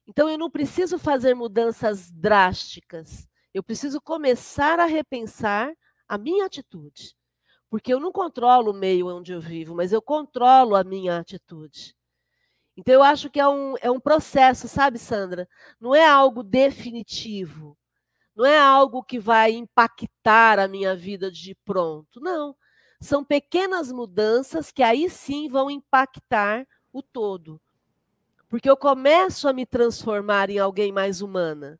[0.07, 3.29] Então, eu não preciso fazer mudanças drásticas.
[3.55, 5.73] Eu preciso começar a repensar
[6.09, 7.15] a minha atitude.
[7.69, 11.95] Porque eu não controlo o meio onde eu vivo, mas eu controlo a minha atitude.
[12.77, 15.49] Então, eu acho que é um, é um processo, sabe, Sandra?
[15.81, 17.77] Não é algo definitivo.
[18.35, 22.21] Não é algo que vai impactar a minha vida de pronto.
[22.21, 22.57] Não.
[23.01, 27.61] São pequenas mudanças que aí sim vão impactar o todo
[28.51, 31.79] porque eu começo a me transformar em alguém mais humana.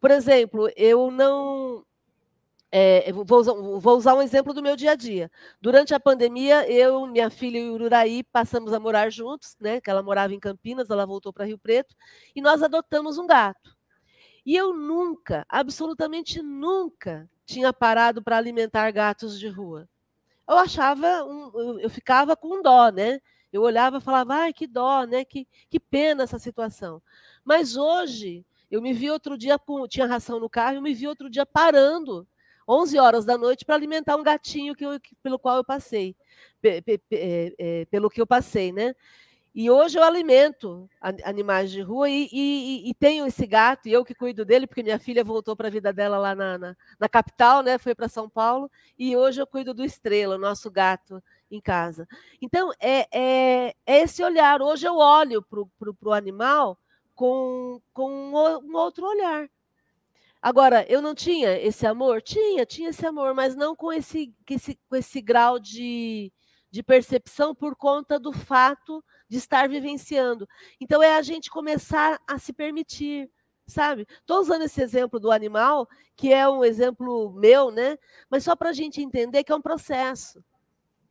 [0.00, 1.86] Por exemplo, eu não.
[2.72, 5.30] É, vou, usar, vou, usar, um exemplo do meu dia a dia.
[5.60, 9.80] Durante a pandemia, eu, minha filha e o Ururaí passamos a morar juntos, né?
[9.80, 11.94] Que ela morava em Campinas, ela voltou para Rio Preto,
[12.34, 13.76] e nós adotamos um gato.
[14.44, 19.88] E eu nunca, absolutamente nunca, tinha parado para alimentar gatos de rua.
[20.48, 23.20] Eu achava, um, eu ficava com dó, né?
[23.52, 25.24] Eu olhava e falava, ai, que dó, né?
[25.24, 27.02] Que, que pena essa situação.
[27.44, 31.28] Mas hoje, eu me vi outro dia, tinha ração no carro, eu me vi outro
[31.28, 32.26] dia parando,
[32.68, 36.14] 11 horas da noite, para alimentar um gatinho que eu, pelo qual eu passei,
[36.60, 38.94] pe, pe, pe, é, é, pelo que eu passei, né?
[39.52, 40.88] E hoje eu alimento
[41.24, 44.82] animais de rua e, e, e, tenho esse gato, e eu que cuido dele, porque
[44.82, 47.76] minha filha voltou para a vida dela lá na, na, na capital, né?
[47.76, 51.20] Foi para São Paulo, e hoje eu cuido do Estrela, nosso gato
[51.50, 52.06] em casa.
[52.40, 54.62] Então, é, é, é esse olhar.
[54.62, 55.60] Hoje eu olho para
[56.02, 56.78] o animal
[57.14, 59.48] com, com um outro olhar.
[60.40, 62.22] Agora, eu não tinha esse amor?
[62.22, 66.32] Tinha, tinha esse amor, mas não com esse, esse, com esse grau de,
[66.70, 70.48] de percepção por conta do fato de estar vivenciando.
[70.80, 73.30] Então, é a gente começar a se permitir,
[73.66, 74.06] sabe?
[74.08, 75.86] Estou usando esse exemplo do animal,
[76.16, 77.98] que é um exemplo meu, né?
[78.30, 80.42] Mas só para a gente entender que é um processo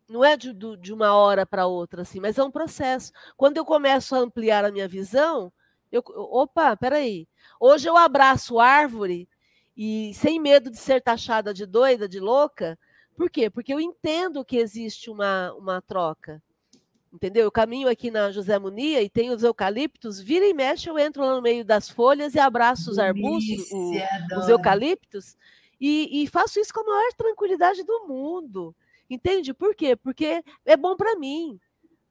[0.10, 3.12] não é de, de uma hora para outra, assim, mas é um processo.
[3.38, 5.54] Quando eu começo a ampliar a minha visão,
[5.92, 7.28] eu, opa, peraí.
[7.60, 9.30] Hoje eu abraço árvore
[9.78, 12.78] e sem medo de ser taxada de doida, de louca.
[13.16, 13.50] Por quê?
[13.50, 16.42] Porque eu entendo que existe uma, uma troca.
[17.14, 17.44] Entendeu?
[17.44, 21.24] Eu caminho aqui na José Munia e tem os eucaliptos, vira e mexe, eu entro
[21.24, 23.94] lá no meio das folhas e abraço os arbustos, o,
[24.38, 25.36] os eucaliptos,
[25.82, 28.76] e, e faço isso com a maior tranquilidade do mundo.
[29.10, 29.54] Entende?
[29.54, 29.96] Por quê?
[29.96, 31.60] Porque é bom para mim.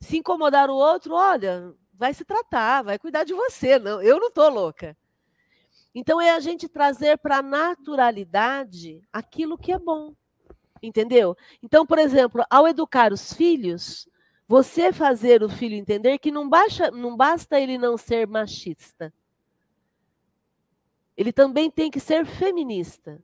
[0.01, 3.79] Se incomodar o outro, olha, vai se tratar, vai cuidar de você.
[3.79, 4.97] Não, eu não estou louca.
[5.95, 10.15] Então é a gente trazer para a naturalidade aquilo que é bom.
[10.83, 11.37] Entendeu?
[11.63, 14.09] Então, por exemplo, ao educar os filhos,
[14.47, 19.13] você fazer o filho entender que não, baixa, não basta ele não ser machista.
[21.17, 23.21] Ele também tem que ser feminista.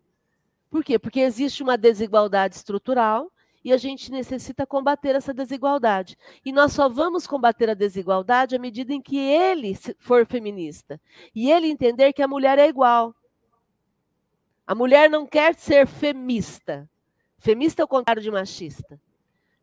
[0.69, 0.99] Por quê?
[0.99, 3.31] Porque existe uma desigualdade estrutural
[3.65, 6.19] e a gente necessita combater essa desigualdade.
[6.45, 11.01] E nós só vamos combater a desigualdade à medida em que ele for feminista
[11.35, 13.15] e ele entender que a mulher é igual.
[14.67, 16.89] A mulher não quer ser femista.
[17.39, 19.01] Femista é o contrário de machista.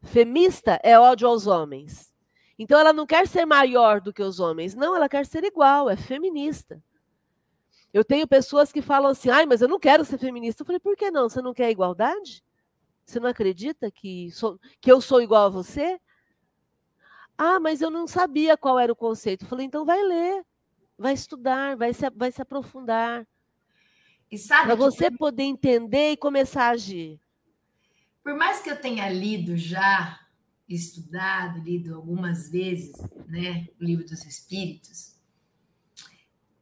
[0.02, 2.12] Femista é ódio aos homens.
[2.58, 4.74] Então ela não quer ser maior do que os homens.
[4.74, 6.82] Não, ela quer ser igual, é feminista.
[7.94, 10.62] Eu tenho pessoas que falam assim: ai, mas eu não quero ser feminista.
[10.62, 11.30] Eu falei: por que não?
[11.30, 12.44] Você não quer igualdade?
[13.06, 16.00] Você não acredita que, sou, que eu sou igual a você?
[17.38, 19.44] Ah, mas eu não sabia qual era o conceito.
[19.44, 20.46] Eu falei, então vai ler,
[20.98, 23.28] vai estudar, vai se, vai se aprofundar.
[24.48, 27.20] Para você poder entender e começar a agir.
[28.24, 30.20] Por mais que eu tenha lido já,
[30.70, 32.94] estudado, lido algumas vezes,
[33.28, 35.16] né, o livro dos Espíritos,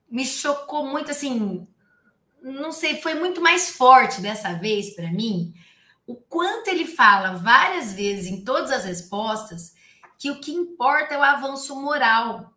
[0.10, 1.68] me chocou muito, assim,
[2.42, 5.54] não sei, foi muito mais forte dessa vez para mim,
[6.10, 9.76] o quanto ele fala várias vezes em todas as respostas
[10.18, 12.52] que o que importa é o avanço moral,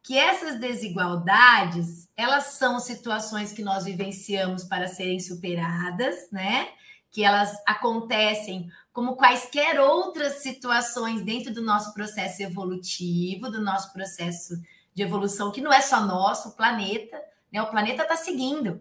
[0.00, 6.68] que essas desigualdades, elas são situações que nós vivenciamos para serem superadas, né?
[7.10, 14.54] Que elas acontecem como quaisquer outras situações dentro do nosso processo evolutivo, do nosso processo
[14.94, 17.20] de evolução, que não é só nosso, o planeta,
[17.52, 17.60] né?
[17.60, 18.80] O planeta está seguindo.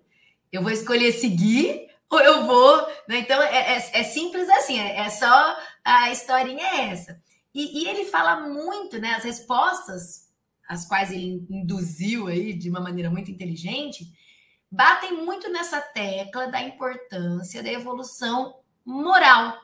[0.51, 2.87] Eu vou escolher seguir ou eu vou.
[3.07, 3.19] Né?
[3.19, 7.21] Então, é, é, é, simples assim, é, é, só a historinha é essa.
[7.53, 9.13] E, e, ele fala muito, né?
[9.13, 10.27] As respostas,
[10.67, 14.11] as quais ele induziu aí de uma maneira muito inteligente,
[14.71, 19.61] batem muito nessa tecla da importância da evolução moral.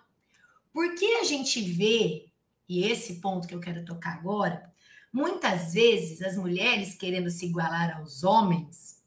[0.72, 2.28] Porque a gente vê,
[2.68, 4.72] e esse ponto que eu quero tocar agora,
[5.12, 9.00] muitas vezes as mulheres querendo se igualar aos homens,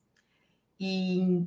[0.79, 1.47] e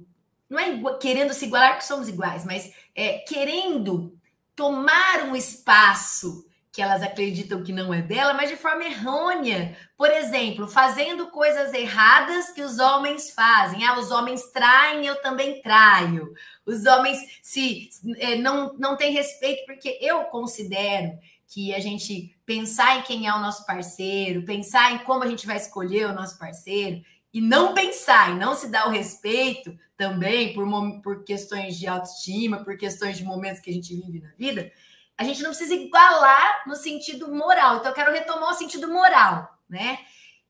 [0.49, 4.17] não é querendo se igualar que somos iguais, mas é, querendo
[4.55, 9.77] tomar um espaço que elas acreditam que não é dela, mas de forma errônea.
[9.97, 13.85] Por exemplo, fazendo coisas erradas que os homens fazem.
[13.85, 16.33] Ah, os homens traem, eu também traio.
[16.65, 21.17] Os homens se é, não, não têm respeito, porque eu considero
[21.47, 25.47] que a gente pensar em quem é o nosso parceiro, pensar em como a gente
[25.47, 27.01] vai escolher o nosso parceiro,
[27.33, 30.67] e não pensar e não se dar o respeito também por,
[31.01, 34.71] por questões de autoestima, por questões de momentos que a gente vive na vida,
[35.17, 37.77] a gente não precisa igualar no sentido moral.
[37.77, 39.99] Então, eu quero retomar o sentido moral, né?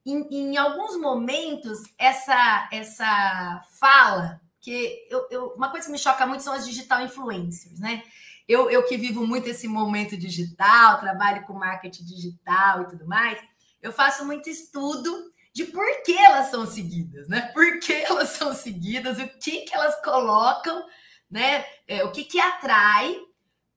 [0.05, 6.25] Em, em alguns momentos, essa, essa fala, que eu, eu, uma coisa que me choca
[6.25, 8.03] muito são as digital influencers, né?
[8.47, 13.39] Eu, eu que vivo muito esse momento digital, trabalho com marketing digital e tudo mais,
[13.81, 17.49] eu faço muito estudo de por que elas são seguidas, né?
[17.53, 20.85] Por que elas são seguidas, o que, que elas colocam,
[21.31, 21.65] né?
[21.87, 23.17] É, o que, que atrai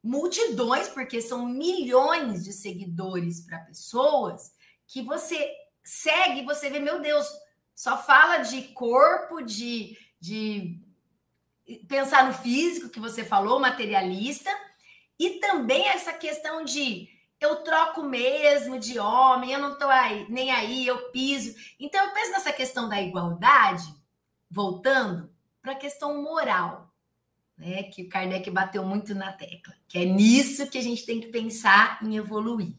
[0.03, 4.53] multidões, porque são milhões de seguidores para pessoas
[4.89, 7.29] que você segue, você vê, meu Deus,
[7.77, 10.81] só fala de corpo, de, de
[11.87, 14.51] pensar no físico que você falou, materialista,
[15.17, 17.09] e também essa questão de
[17.41, 19.89] eu troco mesmo de homem, eu não estou
[20.29, 21.55] nem aí, eu piso.
[21.79, 23.85] Então eu penso nessa questão da igualdade,
[24.51, 25.31] voltando
[25.63, 26.89] para a questão moral
[27.59, 31.21] né, que o Kardec bateu muito na tecla, que é nisso que a gente tem
[31.21, 32.73] que pensar em evoluir.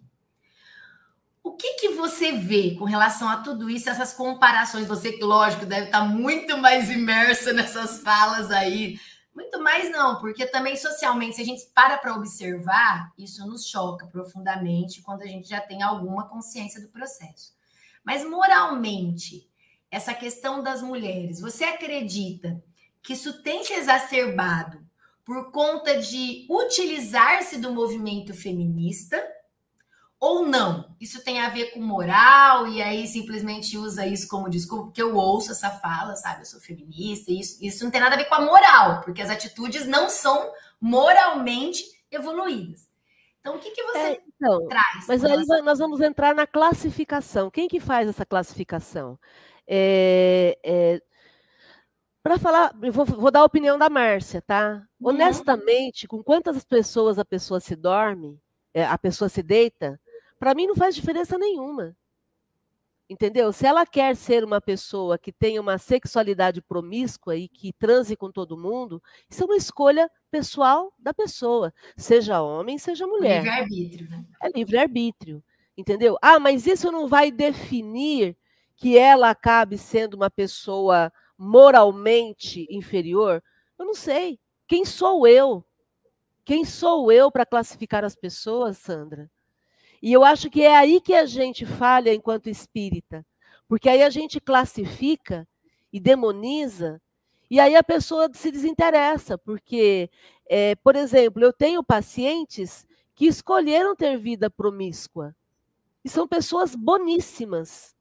[1.44, 4.88] O que, que você vê com relação a tudo isso, essas comparações?
[4.88, 9.00] Você, lógico, deve estar muito mais imersa nessas falas aí.
[9.34, 14.08] Muito mais não, porque também socialmente, se a gente para para observar, isso nos choca
[14.08, 17.54] profundamente quando a gente já tem alguma consciência do processo.
[18.04, 19.50] Mas moralmente,
[19.92, 22.62] essa questão das mulheres, você acredita
[23.02, 24.84] que isso tem se exacerbado
[25.24, 29.24] por conta de utilizar-se do movimento feminista
[30.20, 30.96] ou não?
[31.00, 35.16] Isso tem a ver com moral e aí simplesmente usa isso como desculpa, porque eu
[35.16, 36.42] ouço essa fala, sabe?
[36.42, 39.30] Eu sou feminista, isso, isso não tem nada a ver com a moral, porque as
[39.30, 40.52] atitudes não são
[40.82, 42.90] moralmente evoluídas.
[43.40, 45.08] Então, o que, que você é, então, traz?
[45.08, 47.50] Mas aí nós vamos entrar na classificação.
[47.50, 49.18] Quem que faz essa classificação?
[49.66, 51.02] É, é,
[52.22, 54.86] para falar, vou, vou, dar a opinião da Márcia, tá?
[55.00, 55.10] Uhum.
[55.10, 58.38] Honestamente, com quantas pessoas a pessoa se dorme,
[58.74, 60.00] é, a pessoa se deita,
[60.40, 61.96] para mim não faz diferença nenhuma.
[63.10, 63.52] Entendeu?
[63.52, 68.32] Se ela quer ser uma pessoa que tenha uma sexualidade promíscua e que transe com
[68.32, 73.44] todo mundo, isso é uma escolha pessoal da pessoa, seja homem, seja mulher.
[73.44, 74.26] Livre-arbítrio, né?
[74.42, 75.44] É livre-arbítrio.
[75.76, 76.18] Entendeu?
[76.22, 78.38] Ah, mas isso não vai definir
[78.76, 83.44] que ela acabe sendo uma pessoa moralmente inferior?
[83.78, 84.40] Eu não sei.
[84.68, 85.66] Quem sou eu?
[86.46, 89.32] Quem sou eu para classificar as pessoas, Sandra?
[90.02, 93.26] E eu acho que é aí que a gente falha enquanto espírita,
[93.68, 95.48] porque aí a gente classifica
[95.92, 97.02] e demoniza,
[97.50, 100.10] e aí a pessoa se desinteressa, porque,
[100.48, 102.86] é, por exemplo, eu tenho pacientes
[103.16, 105.36] que escolheram ter vida promíscua,
[106.04, 107.96] e são pessoas boníssimas,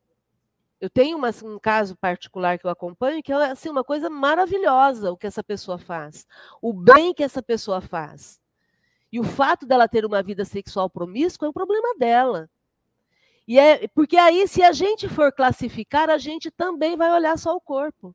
[0.81, 5.11] eu tenho uma, um caso particular que eu acompanho que é assim, uma coisa maravilhosa
[5.11, 6.27] o que essa pessoa faz,
[6.63, 8.41] o bem que essa pessoa faz.
[9.13, 12.49] E o fato dela ter uma vida sexual promíscua é um problema dela.
[13.47, 17.57] E é porque aí, se a gente for classificar, a gente também vai olhar só
[17.57, 18.15] o corpo.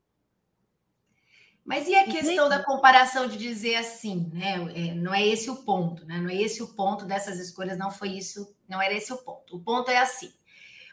[1.64, 4.54] Mas e a questão da comparação de dizer assim, né?
[4.74, 6.18] É, não é esse o ponto, né?
[6.20, 9.56] Não é esse o ponto dessas escolhas, não foi isso, não era esse o ponto.
[9.56, 10.32] O ponto é assim: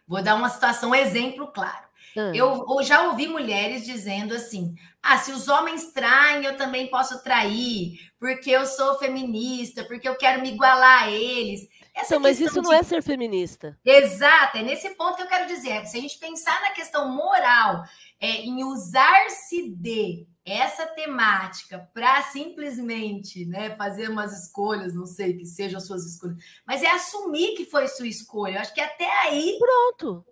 [0.08, 1.91] Vou dar uma situação, um exemplo claro.
[2.16, 2.34] Hum.
[2.34, 7.24] Eu, eu já ouvi mulheres dizendo assim: ah, se os homens traem, eu também posso
[7.24, 11.68] trair, porque eu sou feminista, porque eu quero me igualar a eles.
[11.94, 12.62] Essa então, mas isso de...
[12.62, 13.78] não é ser feminista.
[13.84, 15.86] Exato, é nesse ponto que eu quero dizer.
[15.86, 17.84] Se a gente pensar na questão moral,
[18.20, 25.46] é, em usar-se de essa temática para simplesmente né, fazer umas escolhas, não sei, que
[25.46, 28.56] sejam suas escolhas, mas é assumir que foi sua escolha.
[28.56, 29.58] Eu acho que até aí.
[29.60, 30.26] Pronto.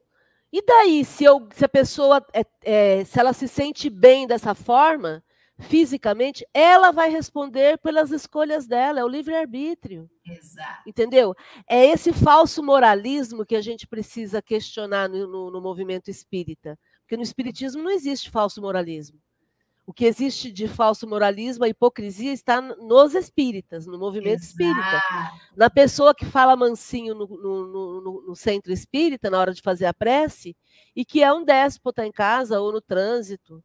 [0.51, 4.55] E daí, se, eu, se a pessoa é, é, se ela se sente bem dessa
[4.55, 5.23] forma,
[5.59, 10.09] fisicamente, ela vai responder pelas escolhas dela, é o livre-arbítrio.
[10.25, 10.87] Exato.
[10.87, 11.35] Entendeu?
[11.69, 16.79] É esse falso moralismo que a gente precisa questionar no, no, no movimento espírita.
[17.01, 19.19] Porque no espiritismo não existe falso moralismo.
[19.89, 24.51] O que existe de falso moralismo, a hipocrisia, está nos espíritas, no movimento Exato.
[24.51, 25.01] espírita.
[25.57, 29.87] Na pessoa que fala mansinho no, no, no, no, centro espírita, na hora de fazer
[29.87, 30.55] a prece,
[30.95, 33.63] e que é um déspota em casa ou no trânsito.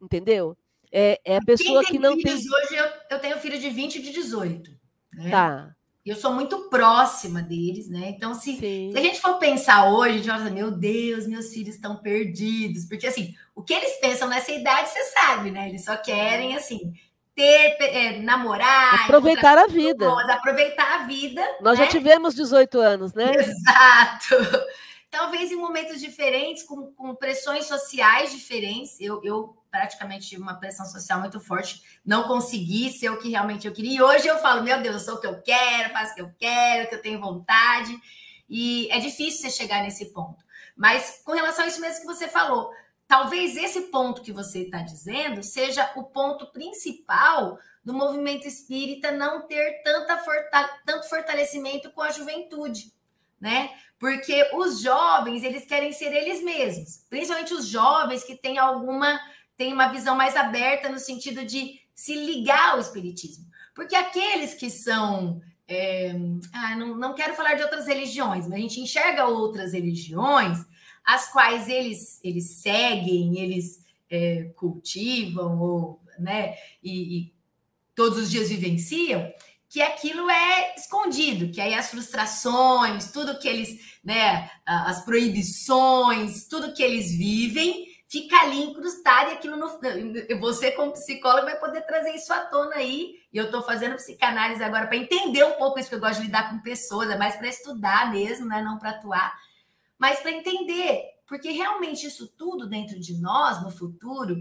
[0.00, 0.56] Entendeu?
[0.90, 2.32] É, é a pessoa que não tem.
[2.32, 4.70] Hoje eu, eu tenho filho de 20 e de 18.
[5.12, 5.30] Né?
[5.30, 5.75] Tá.
[6.06, 8.10] Eu sou muito próxima deles, né?
[8.16, 11.52] Então, se, se, a gente for pensar hoje, a gente vai falar, meu Deus, meus
[11.52, 12.84] filhos estão perdidos.
[12.84, 15.68] Porque, assim, o que eles pensam nessa idade, você sabe, né?
[15.68, 16.92] Eles só querem, assim,
[17.34, 19.02] ter, é, namorar.
[19.02, 20.08] Aproveitar a vida.
[20.32, 21.42] aproveitar a vida.
[21.60, 21.84] Nós né?
[21.84, 23.32] já tivemos 18 anos, né?
[23.34, 24.64] Exato.
[25.10, 29.00] Talvez em momentos diferentes, com, com pressões sociais diferentes.
[29.00, 33.72] Eu, eu praticamente uma pressão social muito forte, não consegui ser o que realmente eu
[33.72, 33.98] queria.
[33.98, 36.22] E hoje eu falo, meu Deus, eu sou o que eu quero, faço o que
[36.22, 37.94] eu quero, o que eu tenho vontade.
[38.48, 40.44] E é difícil você chegar nesse ponto.
[40.74, 42.70] Mas com relação a isso mesmo que você falou,
[43.06, 49.46] talvez esse ponto que você está dizendo seja o ponto principal do movimento espírita não
[49.46, 52.92] ter tanta forta tanto fortalecimento com a juventude,
[53.40, 53.70] né?
[53.98, 59.18] Porque os jovens, eles querem ser eles mesmos, principalmente os jovens que têm alguma
[59.56, 63.46] tem uma visão mais aberta no sentido de se ligar ao espiritismo.
[63.74, 65.40] Porque aqueles que são.
[65.68, 66.14] É,
[66.52, 70.64] ah, não, não quero falar de outras religiões, mas a gente enxerga outras religiões,
[71.04, 77.32] as quais eles, eles seguem, eles é, cultivam, ou, né, e, e
[77.96, 79.28] todos os dias vivenciam,
[79.76, 86.72] que aquilo é escondido, que aí as frustrações, tudo que eles, né, as proibições, tudo
[86.72, 89.68] que eles vivem fica ali incrustado e aquilo no,
[90.40, 93.16] você como psicólogo vai poder trazer isso à tona aí.
[93.30, 96.28] E eu estou fazendo psicanálise agora para entender um pouco isso que eu gosto de
[96.28, 99.38] lidar com pessoas, é mais para estudar mesmo, né, não para atuar,
[99.98, 104.38] mas para entender, porque realmente isso tudo dentro de nós no futuro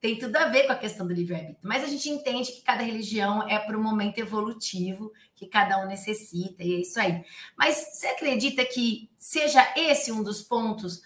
[0.00, 1.58] tem tudo a ver com a questão do livre-arbítrio.
[1.62, 5.86] Mas a gente entende que cada religião é para o momento evolutivo que cada um
[5.86, 7.22] necessita, e é isso aí.
[7.56, 11.02] Mas você acredita que seja esse um dos pontos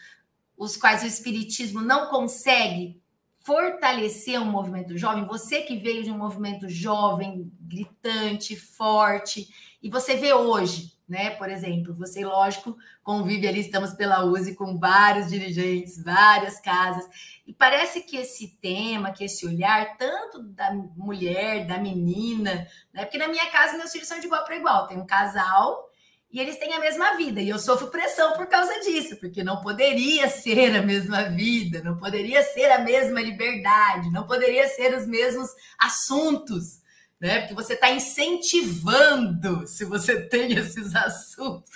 [0.57, 3.03] os quais o Espiritismo não consegue
[3.41, 9.49] fortalecer um movimento jovem, você que veio de um movimento jovem, gritante, forte,
[9.83, 11.31] e você vê hoje, né?
[11.31, 17.05] Por exemplo, você, lógico, convive ali, estamos pela USE com vários dirigentes, várias casas,
[17.47, 23.05] e parece que esse tema, que esse olhar, tanto da mulher, da menina, né?
[23.05, 25.91] Porque na minha casa, meus filhos são de igual para igual, tem um casal
[26.35, 27.41] e eles têm a mesma vida.
[27.41, 31.97] E eu sofro pressão por causa disso, porque não poderia ser a mesma vida, não
[31.97, 35.49] poderia ser a mesma liberdade, não poderia ser os mesmos
[35.79, 36.83] assuntos,
[37.25, 37.41] né?
[37.41, 41.71] Porque você está incentivando se você tem esses assuntos.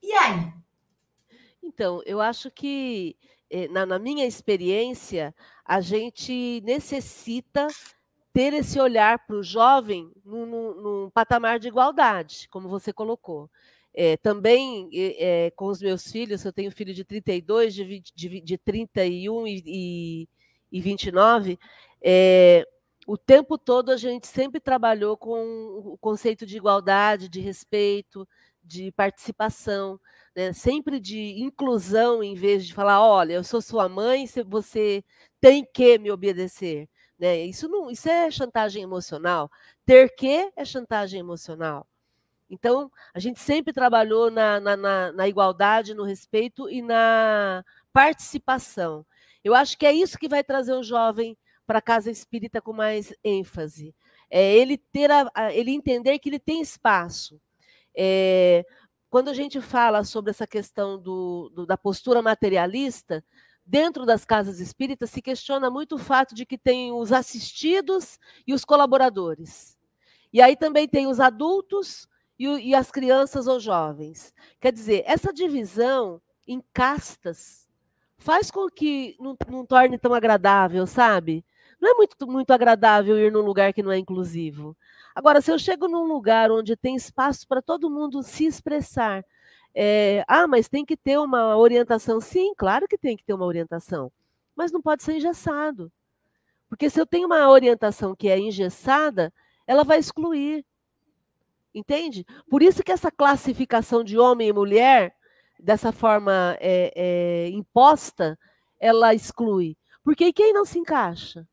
[0.00, 0.52] E aí?
[1.60, 3.16] Então, eu acho que,
[3.50, 7.66] eh, na, na minha experiência, a gente necessita
[8.32, 13.50] ter esse olhar para o jovem num, num, num, patamar de igualdade, como você colocou.
[13.92, 18.40] É, também é, com os meus filhos, eu tenho filho de 32, de, 20, de,
[18.42, 20.28] de 31 e, e,
[20.70, 21.58] e 29,
[22.00, 22.64] é,
[23.08, 25.40] o tempo todo a gente sempre trabalhou com
[25.82, 28.28] o conceito de igualdade, de respeito,
[28.62, 29.98] de participação,
[30.36, 30.52] né?
[30.52, 35.02] sempre de inclusão, em vez de falar, olha, eu sou sua mãe, você
[35.40, 36.86] tem que me obedecer.
[37.18, 37.46] Né?
[37.46, 39.50] Isso, não, isso é chantagem emocional.
[39.86, 41.86] Ter que é chantagem emocional.
[42.50, 49.06] Então, a gente sempre trabalhou na, na, na, na igualdade, no respeito e na participação.
[49.42, 51.34] Eu acho que é isso que vai trazer o jovem
[51.68, 53.94] para a casa espírita com mais ênfase.
[54.30, 57.38] É ele ter a, ele entender que ele tem espaço.
[57.94, 58.64] É,
[59.10, 63.22] quando a gente fala sobre essa questão do, do, da postura materialista,
[63.66, 68.54] dentro das casas espíritas se questiona muito o fato de que tem os assistidos e
[68.54, 69.76] os colaboradores.
[70.32, 72.08] E aí também tem os adultos
[72.38, 74.32] e, e as crianças ou jovens.
[74.58, 77.68] Quer dizer, essa divisão em castas
[78.16, 81.44] faz com que não, não torne tão agradável, sabe?
[81.80, 84.76] Não é muito, muito agradável ir num lugar que não é inclusivo.
[85.14, 89.24] Agora, se eu chego num lugar onde tem espaço para todo mundo se expressar,
[89.74, 92.20] é, ah, mas tem que ter uma orientação.
[92.20, 94.10] Sim, claro que tem que ter uma orientação,
[94.56, 95.92] mas não pode ser engessado.
[96.68, 99.32] Porque se eu tenho uma orientação que é engessada,
[99.66, 100.64] ela vai excluir.
[101.74, 102.26] Entende?
[102.50, 105.14] Por isso que essa classificação de homem e mulher,
[105.60, 108.38] dessa forma é, é, imposta,
[108.80, 109.76] ela exclui.
[110.02, 111.46] Porque quem não se encaixa?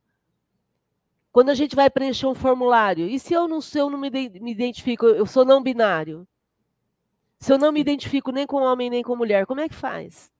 [1.35, 4.09] Quando a gente vai preencher um formulário, e se eu não, se eu não me,
[4.09, 6.25] me identifico, eu sou não binário?
[7.41, 10.31] Se eu não me identifico nem com homem nem com mulher, como é que faz?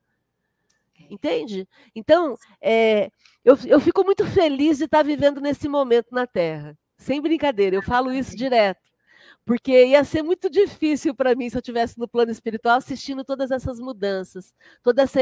[1.10, 1.68] Entende?
[1.94, 3.12] Então, é,
[3.44, 6.78] eu, eu fico muito feliz de estar vivendo nesse momento na Terra.
[6.98, 8.90] Sem brincadeira, eu falo isso direto.
[9.46, 13.52] Porque ia ser muito difícil para mim se eu estivesse no plano espiritual assistindo todas
[13.52, 15.20] essas mudanças, toda essa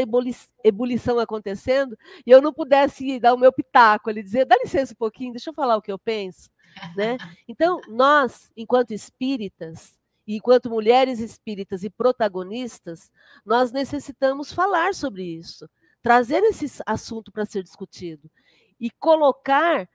[0.64, 4.98] ebulição acontecendo, e eu não pudesse dar o meu pitaco ali, dizer, dá licença um
[4.98, 6.50] pouquinho, deixa eu falar o que eu penso.
[6.96, 7.18] Né?
[7.48, 13.12] Então, nós, enquanto espíritas, e enquanto mulheres espíritas e protagonistas,
[13.46, 15.70] nós necessitamos falar sobre isso,
[16.02, 18.32] trazer esse assunto para ser discutido
[18.80, 19.88] e colocar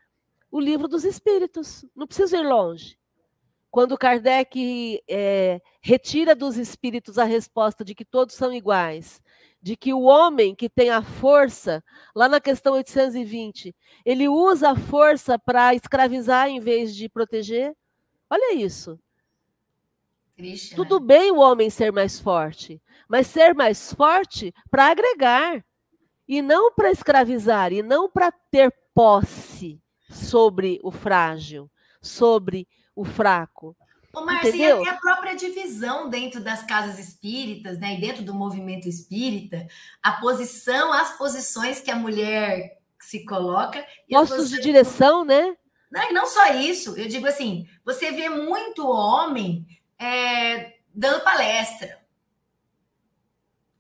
[0.51, 1.85] o livro dos espíritos.
[1.97, 2.98] Não precisa ir longe.
[3.71, 9.23] Quando Kardec é, retira dos espíritos a resposta de que todos são iguais,
[9.61, 14.77] de que o homem que tem a força, lá na questão 820, ele usa a
[14.77, 17.75] força para escravizar em vez de proteger.
[18.31, 18.99] Olha isso.
[20.37, 21.07] Triste, Tudo né?
[21.07, 25.65] bem o homem ser mais forte, mas ser mais forte para agregar
[26.29, 32.69] e não para escravizar e não para ter posse sobre o frágil, sobre
[32.99, 33.77] o fraco.
[34.13, 38.35] Ô, Márcia, e até a própria divisão dentro das casas espíritas, né, e dentro do
[38.35, 39.69] movimento espírita,
[40.03, 43.87] a posição, as posições que a mulher se coloca.
[44.11, 45.57] Postos de direção, né?
[45.91, 49.65] Não, e não só isso, eu digo assim, você vê muito homem
[49.97, 51.99] é, dando palestra.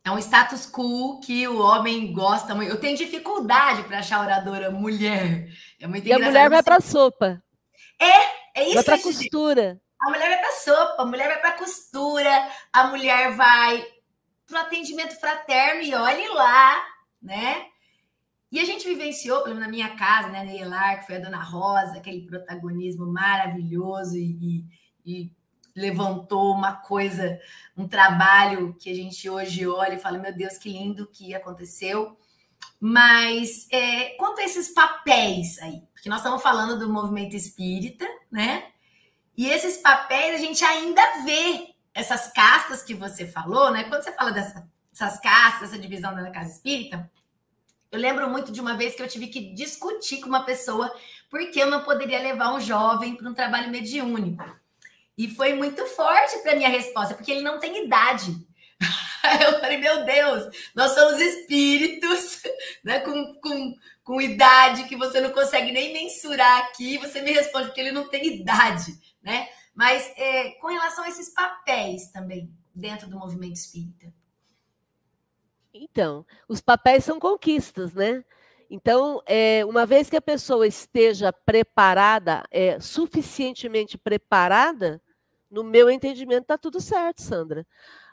[0.04, 2.70] É um status quo que o homem gosta muito.
[2.70, 5.48] Eu tenho dificuldade para achar oradora mulher.
[5.78, 7.42] É muito e a mulher vai para a sopa.
[8.00, 9.80] É, é isso vai para costura.
[10.00, 13.86] A mulher vai para sopa, a mulher vai para costura, a mulher vai
[14.46, 16.86] para o atendimento fraterno e olhe lá,
[17.20, 17.66] né?
[18.50, 21.20] E a gente vivenciou, pelo menos na minha casa, né, na Elar, que foi a
[21.20, 24.64] Dona Rosa, aquele protagonismo maravilhoso e,
[25.04, 25.32] e, e
[25.76, 27.38] levantou uma coisa,
[27.76, 32.18] um trabalho que a gente hoje olha e fala, meu Deus, que lindo que aconteceu.
[32.80, 38.68] Mas é, quanto a esses papéis aí, porque nós estamos falando do movimento espírita, né?
[39.36, 43.84] E esses papéis a gente ainda vê essas castas que você falou, né?
[43.84, 47.10] Quando você fala dessa, dessas castas, essa divisão da casa espírita,
[47.90, 50.94] eu lembro muito de uma vez que eu tive que discutir com uma pessoa
[51.30, 54.44] porque eu não poderia levar um jovem para um trabalho mediúnico.
[55.16, 58.46] E foi muito forte para minha resposta, porque ele não tem idade.
[59.44, 62.42] Eu falei, meu Deus, nós somos espíritos,
[62.82, 63.74] né, com, com,
[64.04, 66.98] com idade que você não consegue nem mensurar aqui.
[66.98, 69.48] Você me responde, porque ele não tem idade, né?
[69.74, 74.12] Mas é, com relação a esses papéis também, dentro do movimento espírita.
[75.72, 78.24] Então, os papéis são conquistas, né?
[78.70, 85.00] Então, é, uma vez que a pessoa esteja preparada, é, suficientemente preparada,
[85.50, 87.66] no meu entendimento, está tudo certo, Sandra.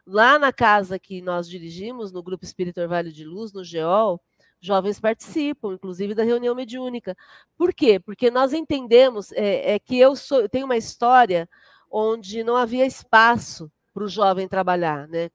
[0.05, 4.21] Lá na casa que nós dirigimos, no Grupo Espírito Orvalho de Luz, no GEOL,
[4.61, 7.15] jovens participam, inclusive da reunião mediúnica.
[7.57, 7.99] Por quê?
[7.99, 11.49] Porque nós entendemos é, é que eu, sou, eu tenho uma história
[11.89, 15.29] onde não havia espaço para o jovem trabalhar, né?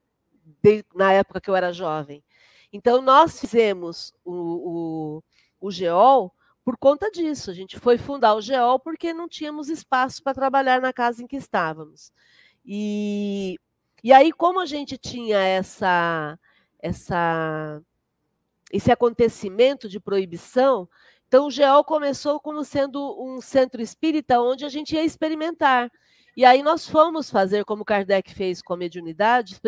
[0.62, 2.22] De, na época que eu era jovem.
[2.72, 5.22] Então, nós fizemos o,
[5.60, 6.32] o, o GEOL
[6.64, 7.50] por conta disso.
[7.50, 11.26] A gente foi fundar o GEOL porque não tínhamos espaço para trabalhar na casa em
[11.26, 12.12] que estávamos.
[12.64, 13.56] E,
[14.02, 16.38] e aí, como a gente tinha essa,
[16.78, 17.80] essa,
[18.72, 20.88] esse acontecimento de proibição,
[21.28, 25.90] então o GEOL começou como sendo um centro espírita onde a gente ia experimentar.
[26.36, 29.60] E aí nós fomos fazer, como Kardec fez com a mediunidade,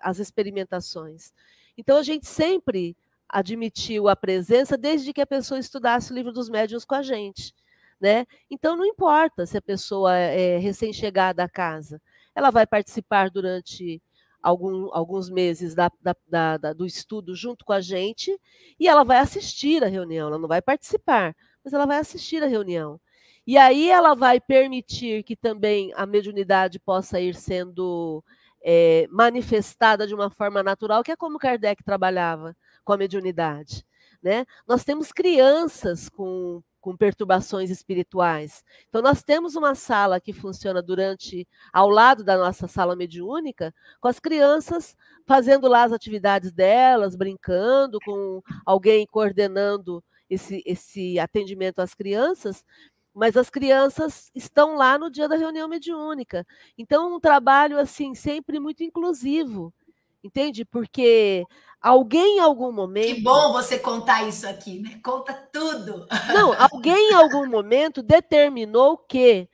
[0.00, 1.32] as experimentações.
[1.76, 2.96] Então a gente sempre
[3.28, 7.54] admitiu a presença desde que a pessoa estudasse o livro dos médiuns com a gente.
[8.00, 8.26] Né?
[8.48, 12.00] Então, não importa se a pessoa é recém-chegada à casa,
[12.38, 14.00] ela vai participar durante
[14.40, 18.38] algum, alguns meses da, da, da, do estudo junto com a gente
[18.78, 21.34] e ela vai assistir a reunião, ela não vai participar,
[21.64, 23.00] mas ela vai assistir a reunião.
[23.44, 28.22] E aí ela vai permitir que também a mediunidade possa ir sendo
[28.62, 33.84] é, manifestada de uma forma natural, que é como Kardec trabalhava com a mediunidade.
[34.22, 34.46] Né?
[34.66, 38.64] Nós temos crianças com, com perturbações espirituais.
[38.88, 44.08] Então, nós temos uma sala que funciona durante, ao lado da nossa sala mediúnica, com
[44.08, 51.92] as crianças fazendo lá as atividades delas, brincando, com alguém coordenando esse, esse atendimento às
[51.92, 52.64] crianças,
[53.12, 56.46] mas as crianças estão lá no dia da reunião mediúnica.
[56.78, 59.74] Então, um trabalho assim sempre muito inclusivo
[60.22, 60.64] Entende?
[60.64, 61.44] Porque
[61.80, 63.14] alguém em algum momento.
[63.14, 65.00] Que bom você contar isso aqui, né?
[65.02, 66.06] Conta tudo.
[66.34, 69.48] Não, alguém em algum momento determinou que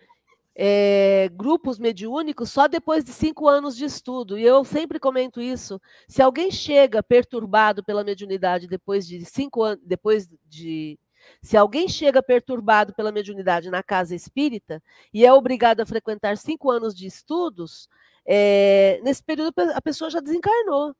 [0.57, 4.39] é, grupos mediúnicos só depois de cinco anos de estudo.
[4.39, 5.81] E eu sempre comento isso.
[6.09, 10.99] Se alguém chega perturbado pela mediunidade depois de cinco anos, depois de.
[11.41, 16.71] Se alguém chega perturbado pela mediunidade na casa espírita e é obrigado a frequentar cinco
[16.71, 17.89] anos de estudos,
[18.27, 20.95] é, nesse período a pessoa já desencarnou.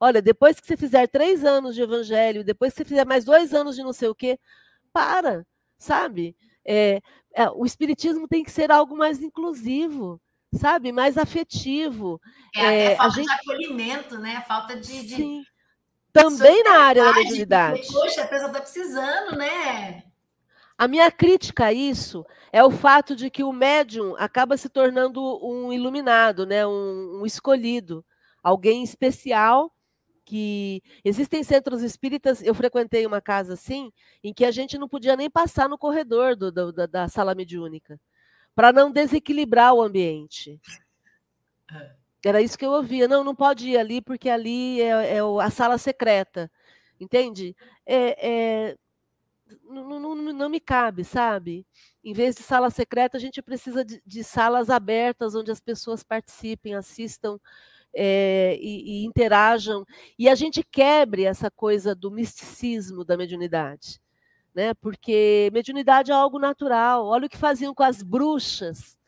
[0.00, 3.54] Olha, depois que você fizer três anos de evangelho, depois que você fizer mais dois
[3.54, 4.38] anos de não sei o quê,
[4.92, 5.46] para,
[5.78, 6.36] sabe?
[6.64, 7.00] É,
[7.32, 10.20] é, o espiritismo tem que ser algo mais inclusivo,
[10.54, 10.92] sabe?
[10.92, 12.20] Mais afetivo.
[12.56, 13.26] É, é falta a gente...
[13.26, 14.44] de acolhimento, né?
[14.46, 15.06] Falta de.
[15.06, 15.42] de...
[16.12, 17.80] Também na área da mediunidade.
[17.80, 20.04] Porque, poxa, a pessoa está precisando, né?
[20.76, 25.20] A minha crítica a isso é o fato de que o médium acaba se tornando
[25.44, 26.66] um iluminado, né?
[26.66, 28.04] um, um escolhido,
[28.42, 29.72] alguém especial
[30.24, 32.42] que existem centros espíritas.
[32.42, 36.34] Eu frequentei uma casa assim, em que a gente não podia nem passar no corredor
[36.34, 38.00] do, do, da, da, sala mediúnica,
[38.54, 40.60] para não desequilibrar o ambiente.
[41.70, 41.94] É.
[42.24, 43.06] Era isso que eu ouvia.
[43.06, 46.50] Não, não pode ir ali, porque ali é, é a sala secreta.
[46.98, 47.54] Entende?
[47.86, 48.76] É, é
[49.62, 51.66] não, não, não, me cabe, sabe?
[52.02, 56.02] Em vez de sala secreta, a gente precisa de, de salas abertas onde as pessoas
[56.02, 57.38] participem, assistam
[57.94, 59.86] é, e, e interajam,
[60.18, 64.00] e a gente quebre essa coisa do misticismo da mediunidade.
[64.54, 64.74] Né?
[64.74, 67.06] Porque mediunidade é algo natural.
[67.06, 68.98] Olha o que faziam com as bruxas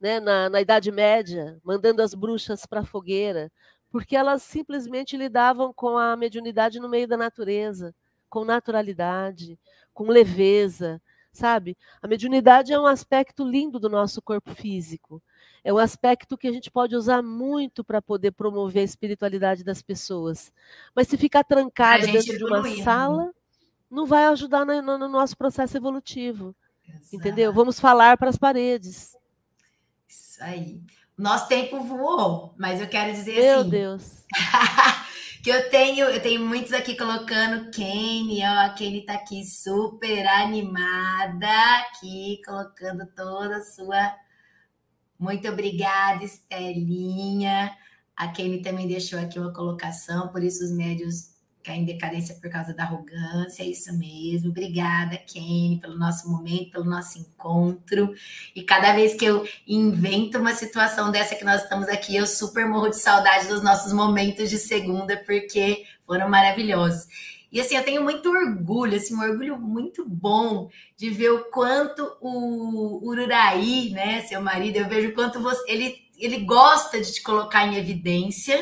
[0.00, 0.20] né?
[0.20, 3.52] na, na Idade Média, mandando as bruxas para a fogueira,
[3.90, 7.94] porque elas simplesmente lidavam com a mediunidade no meio da natureza,
[8.28, 9.58] com naturalidade,
[10.04, 11.00] com leveza,
[11.32, 11.76] sabe?
[12.00, 15.22] A mediunidade é um aspecto lindo do nosso corpo físico
[15.62, 19.82] é um aspecto que a gente pode usar muito para poder promover a espiritualidade das
[19.82, 20.50] pessoas.
[20.94, 22.82] Mas se ficar trancado dentro de uma né?
[22.82, 23.30] sala,
[23.90, 26.54] não vai ajudar no, no, no nosso processo evolutivo.
[26.88, 27.16] Exato.
[27.16, 27.52] Entendeu?
[27.52, 29.16] Vamos falar para as paredes.
[30.08, 30.80] Isso aí.
[31.16, 33.70] Nosso tempo voou, mas eu quero dizer Meu assim.
[33.70, 34.24] Meu Deus.
[35.42, 40.26] que eu tenho, eu tenho muitos aqui colocando Kenny, ó, a Kenny tá aqui super
[40.26, 41.48] animada,
[41.80, 44.14] aqui colocando toda a sua
[45.20, 47.76] muito obrigada, Estelinha.
[48.16, 51.29] A Kenny também deixou aqui uma colocação, por isso os médios
[51.62, 54.50] caem em decadência por causa da arrogância, é isso mesmo.
[54.50, 58.14] Obrigada, Kenny, pelo nosso momento, pelo nosso encontro.
[58.54, 62.66] E cada vez que eu invento uma situação dessa que nós estamos aqui, eu super
[62.66, 67.06] morro de saudade dos nossos momentos de segunda, porque foram maravilhosos.
[67.52, 72.16] E assim, eu tenho muito orgulho, assim, um orgulho muito bom de ver o quanto
[72.20, 77.22] o Ururaí, né, seu marido, eu vejo o quanto você, ele, ele gosta de te
[77.22, 78.56] colocar em evidência,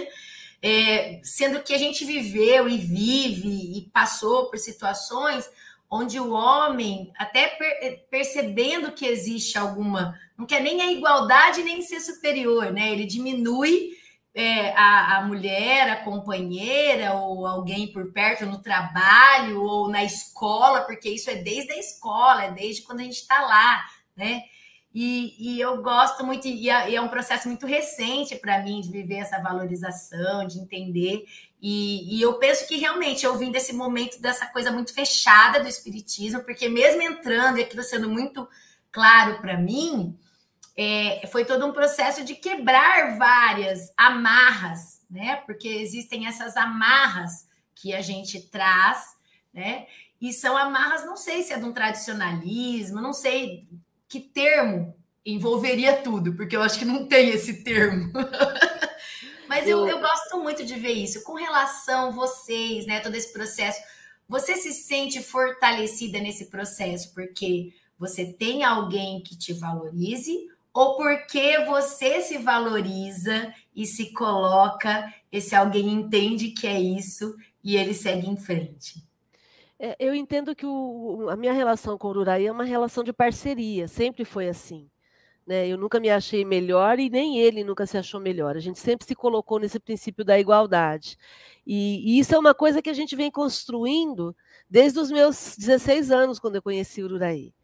[0.63, 5.49] é, sendo que a gente viveu e vive e passou por situações
[5.91, 11.81] onde o homem, até per, percebendo que existe alguma, não quer nem a igualdade nem
[11.81, 12.93] ser superior, né?
[12.93, 13.97] Ele diminui
[14.35, 20.83] é, a, a mulher, a companheira, ou alguém por perto no trabalho ou na escola,
[20.83, 23.85] porque isso é desde a escola, é desde quando a gente está lá,
[24.17, 24.43] né?
[25.01, 28.91] E, e, eu gosto muito, e é, é um processo muito recente para mim de
[28.91, 31.25] viver essa valorização, de entender.
[31.63, 35.69] E, e, eu penso que realmente eu vim desse momento dessa coisa muito fechada do
[35.69, 38.49] Espiritismo, porque mesmo entrando e aquilo sendo muito
[38.91, 40.19] claro para mim,
[40.77, 45.37] é, foi todo um processo de quebrar várias amarras, né?
[45.47, 49.17] Porque existem essas amarras que a gente traz,
[49.55, 49.87] né?
[50.21, 53.69] E são amarras, não sei se é de um tradicionalismo, não sei
[54.09, 58.11] que termo envolveria tudo, porque eu acho que não tem esse termo.
[59.47, 61.23] Mas eu, eu gosto muito de ver isso.
[61.23, 63.01] Com relação a vocês, né?
[63.01, 63.81] Todo esse processo,
[64.29, 70.37] você se sente fortalecida nesse processo porque você tem alguém que te valorize
[70.73, 77.35] ou porque você se valoriza e se coloca, esse alguém entende que é isso
[77.65, 79.03] e ele segue em frente.
[79.79, 83.12] É, eu entendo que o, a minha relação com o Uraí é uma relação de
[83.12, 84.91] parceria, sempre foi assim.
[85.47, 85.66] Né?
[85.66, 88.57] Eu nunca me achei melhor e nem ele nunca se achou melhor.
[88.57, 91.16] A gente sempre se colocou nesse princípio da igualdade.
[91.66, 94.37] E, e isso é uma coisa que a gente vem construindo
[94.68, 97.55] desde os meus 16 anos, quando eu conheci o Uraí.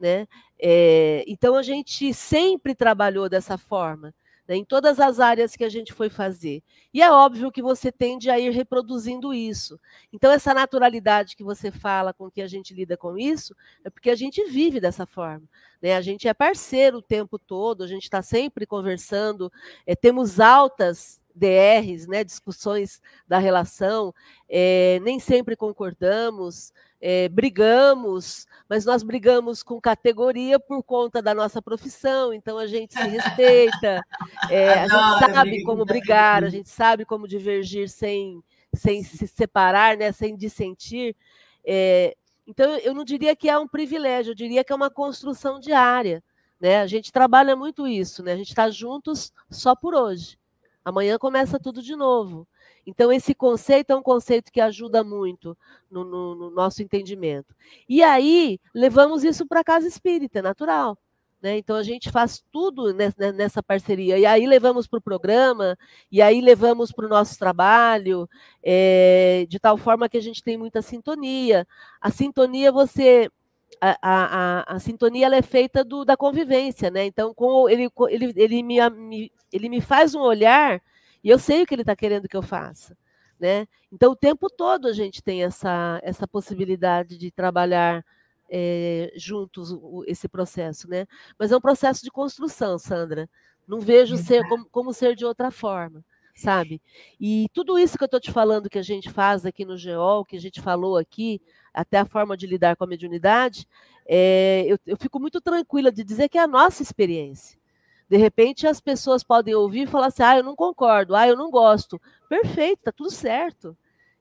[0.00, 0.26] Né?
[0.58, 4.14] É, então a gente sempre trabalhou dessa forma,
[4.46, 6.62] né, em todas as áreas que a gente foi fazer.
[6.92, 9.78] E é óbvio que você tende a ir reproduzindo isso.
[10.12, 14.10] Então, essa naturalidade que você fala com que a gente lida com isso, é porque
[14.10, 15.46] a gente vive dessa forma.
[15.80, 15.96] Né?
[15.96, 19.52] A gente é parceiro o tempo todo, a gente está sempre conversando,
[19.86, 24.14] é, temos altas DRs, né, discussões da relação,
[24.48, 26.72] é, nem sempre concordamos,
[27.08, 32.94] é, brigamos, mas nós brigamos com categoria por conta da nossa profissão, então a gente
[32.94, 34.02] se respeita,
[34.50, 38.42] é, a gente sabe como brigar, a gente sabe como divergir sem,
[38.74, 41.14] sem se separar, né, sem dissentir.
[41.64, 45.60] É, então, eu não diria que é um privilégio, eu diria que é uma construção
[45.60, 46.24] diária.
[46.60, 46.80] Né?
[46.80, 48.32] A gente trabalha muito isso, né?
[48.32, 50.36] a gente está juntos só por hoje.
[50.84, 52.48] Amanhã começa tudo de novo.
[52.86, 55.58] Então, esse conceito é um conceito que ajuda muito
[55.90, 57.52] no, no, no nosso entendimento.
[57.88, 60.96] E aí, levamos isso para a casa espírita, é natural.
[61.42, 61.58] Né?
[61.58, 64.16] Então, a gente faz tudo nessa, nessa parceria.
[64.18, 65.76] E aí, levamos para o programa,
[66.12, 68.28] e aí, levamos para o nosso trabalho,
[68.62, 71.66] é, de tal forma que a gente tem muita sintonia.
[72.00, 73.28] A sintonia, você.
[73.80, 77.04] A, a, a, a sintonia ela é feita do, da convivência, né?
[77.04, 80.80] Então, com, ele, ele, ele, me, ele me faz um olhar
[81.26, 82.96] e eu sei o que ele está querendo que eu faça.
[83.36, 83.66] Né?
[83.92, 88.04] Então, o tempo todo a gente tem essa, essa possibilidade de trabalhar
[88.48, 90.88] é, juntos o, esse processo.
[90.88, 91.04] Né?
[91.36, 93.28] Mas é um processo de construção, Sandra.
[93.66, 96.04] Não vejo ser como, como ser de outra forma
[96.38, 96.82] sabe?
[97.18, 100.22] E tudo isso que eu estou te falando que a gente faz aqui no GEOL,
[100.22, 101.40] que a gente falou aqui,
[101.72, 103.66] até a forma de lidar com a mediunidade,
[104.06, 107.58] é, eu, eu, fico muito tranquila de dizer que é a nossa experiência.
[108.08, 111.36] De repente as pessoas podem ouvir e falar assim: ah, eu não concordo, ah, eu
[111.36, 112.00] não gosto.
[112.28, 113.76] Perfeito, tá tudo certo.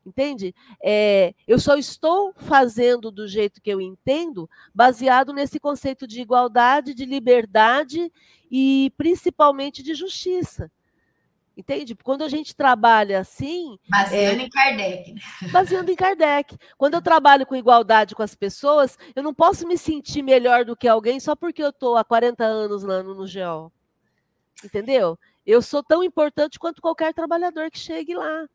[0.06, 0.54] Entende?
[0.84, 6.94] É, eu só estou fazendo do jeito que eu entendo, baseado nesse conceito de igualdade,
[6.94, 8.12] de liberdade
[8.52, 10.72] e principalmente de justiça.
[11.58, 11.96] Entende?
[11.96, 13.80] Quando a gente trabalha assim.
[13.88, 15.14] Baseando é, em Kardec.
[15.14, 15.22] Né?
[15.52, 16.58] Baseando em Kardec.
[16.78, 20.76] Quando eu trabalho com igualdade com as pessoas, eu não posso me sentir melhor do
[20.76, 23.72] que alguém só porque eu estou há 40 anos lá no, no GEO.
[24.64, 25.18] Entendeu?
[25.46, 28.48] Eu sou tão importante quanto qualquer trabalhador que chegue lá.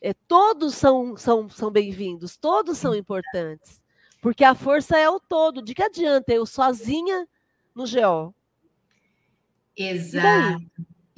[0.00, 3.82] É, todos são, são, são bem-vindos, todos são importantes.
[4.22, 5.60] Porque a força é o todo.
[5.60, 7.28] De que adianta eu sozinha
[7.74, 8.34] no GO?
[9.76, 10.64] Exato.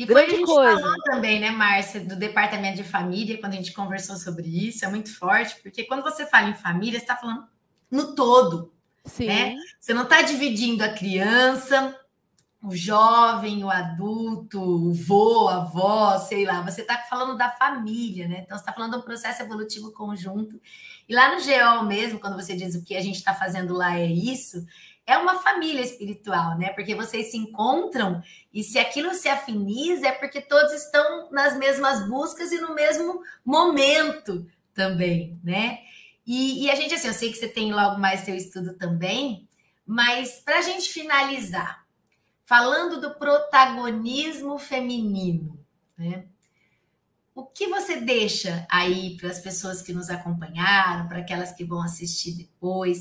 [0.01, 0.80] E, foi a gente coisa.
[0.80, 4.88] falou também, né, Márcia, do departamento de família, quando a gente conversou sobre isso, é
[4.88, 7.44] muito forte, porque quando você fala em família, você está falando
[7.90, 8.72] no todo.
[9.05, 9.26] Sim.
[9.26, 9.57] Né?
[9.78, 11.94] Você não está dividindo a criança,
[12.62, 18.26] o jovem, o adulto, o vô, a avó, sei lá, você está falando da família,
[18.26, 18.40] né?
[18.42, 20.59] Então, você está falando do processo evolutivo conjunto.
[21.07, 23.98] E lá no GEOL mesmo, quando você diz o que a gente está fazendo lá
[23.98, 24.64] é isso,
[25.11, 26.70] é uma família espiritual, né?
[26.70, 28.22] Porque vocês se encontram
[28.54, 33.20] e se aquilo se afiniza é porque todos estão nas mesmas buscas e no mesmo
[33.44, 35.80] momento também, né?
[36.24, 39.48] E, e a gente, assim, eu sei que você tem logo mais seu estudo também,
[39.84, 41.84] mas para a gente finalizar,
[42.44, 45.58] falando do protagonismo feminino,
[45.98, 46.24] né?
[47.34, 51.82] O que você deixa aí para as pessoas que nos acompanharam, para aquelas que vão
[51.82, 53.00] assistir depois?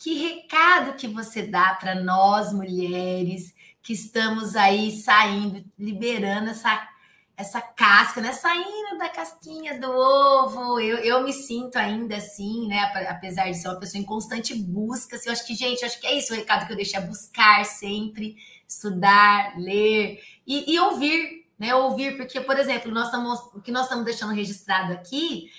[0.00, 6.88] Que recado que você dá para nós mulheres que estamos aí saindo, liberando essa
[7.36, 8.32] essa casca, né?
[8.32, 10.78] Saindo da casquinha do ovo.
[10.78, 12.80] Eu, eu me sinto ainda assim, né?
[13.08, 15.16] Apesar de ser uma pessoa em constante busca.
[15.16, 17.00] Assim, eu acho que, gente, acho que é isso o recado que eu deixo, é
[17.00, 18.36] buscar sempre,
[18.68, 21.74] estudar, ler e, e ouvir, né?
[21.74, 25.50] Ouvir, porque, por exemplo, nós estamos, o que nós estamos deixando registrado aqui,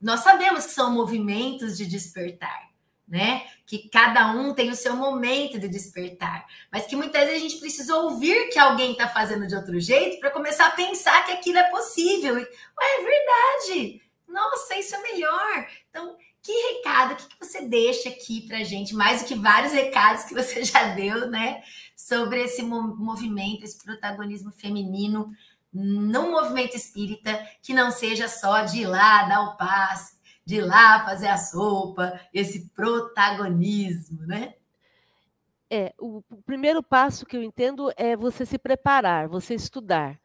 [0.00, 2.70] nós sabemos que são movimentos de despertar,
[3.06, 3.46] né?
[3.66, 7.60] Que cada um tem o seu momento de despertar, mas que muitas vezes a gente
[7.60, 11.58] precisa ouvir que alguém está fazendo de outro jeito para começar a pensar que aquilo
[11.58, 12.34] é possível.
[12.34, 14.02] Ué, é verdade.
[14.28, 15.68] Nossa, isso é melhor.
[15.90, 19.72] Então, que recado, o que, que você deixa aqui para gente, mais do que vários
[19.72, 21.62] recados que você já deu, né?
[21.96, 25.32] sobre esse movimento, esse protagonismo feminino
[25.72, 30.13] num movimento espírita que não seja só de ir lá dar o passe,
[30.44, 34.54] de ir lá fazer a sopa, esse protagonismo, né?
[35.70, 40.20] É, o primeiro passo que eu entendo é você se preparar, você estudar,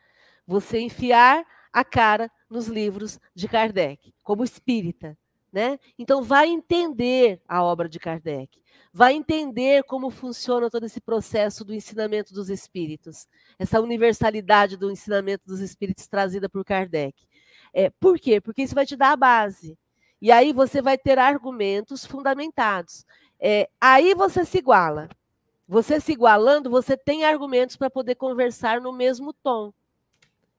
[0.45, 5.17] você enfiar a cara nos livros de Kardec, como espírita,
[5.51, 5.79] né?
[5.97, 8.59] Então vai entender a obra de Kardec
[8.91, 15.45] vai entender como funciona todo esse processo do ensinamento dos espíritos, essa universalidade do ensinamento
[15.45, 17.27] dos espíritos trazida por Kardec.
[17.73, 18.41] É, por quê?
[18.41, 19.77] Porque isso vai te dar a base.
[20.21, 23.05] E aí você vai ter argumentos fundamentados.
[23.39, 25.09] É, aí você se iguala.
[25.67, 29.71] Você se igualando, você tem argumentos para poder conversar no mesmo tom.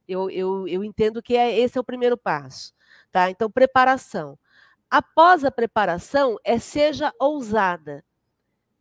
[0.09, 2.73] Eu, eu, eu entendo que é, esse é o primeiro passo.
[3.13, 3.29] Tá?
[3.29, 4.39] Então, preparação.
[4.89, 8.05] Após a preparação, é seja ousada.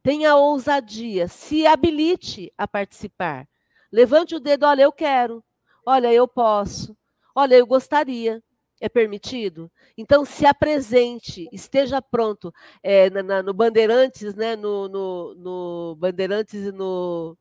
[0.02, 3.48] Tenha ousadia, se habilite a participar.
[3.92, 5.44] Levante o dedo, olha, eu quero.
[5.86, 6.96] Olha, eu posso.
[7.36, 8.42] Olha, eu gostaria.
[8.80, 9.70] É permitido?
[9.98, 12.54] Então, se apresente, esteja pronto.
[12.82, 14.56] É, na, na, no Bandeirantes, né?
[14.56, 17.38] No, no, no Bandeirantes e no,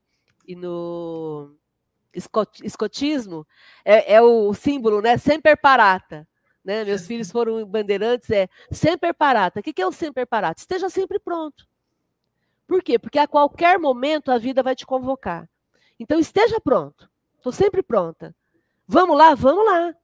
[0.47, 1.55] e no
[2.62, 3.47] escotismo,
[3.84, 5.16] é, é, o símbolo, né?
[5.16, 6.26] Sempre parata.
[6.64, 6.84] Né?
[6.84, 9.61] Meus filhos foram bandeirantes, é sempre parata.
[9.61, 10.61] O que é o sempre parata?
[10.61, 11.66] Esteja sempre pronto.
[12.66, 12.99] Por quê?
[12.99, 15.49] Porque a qualquer momento a vida vai te convocar.
[15.99, 17.09] Então esteja pronto.
[17.36, 18.34] Estou sempre pronta.
[18.86, 19.95] Vamos lá, vamos lá.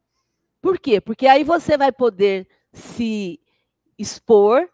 [0.65, 0.99] Por quê?
[0.99, 3.39] Porque aí você vai poder se
[3.99, 4.67] expor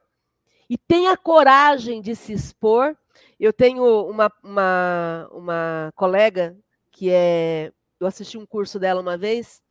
[0.69, 2.97] e tenha coragem de se expor.
[3.41, 6.57] Eu tenho uma, uma, uma colega
[6.93, 7.73] que é.
[7.99, 9.65] Eu assisti um curso dela uma vez,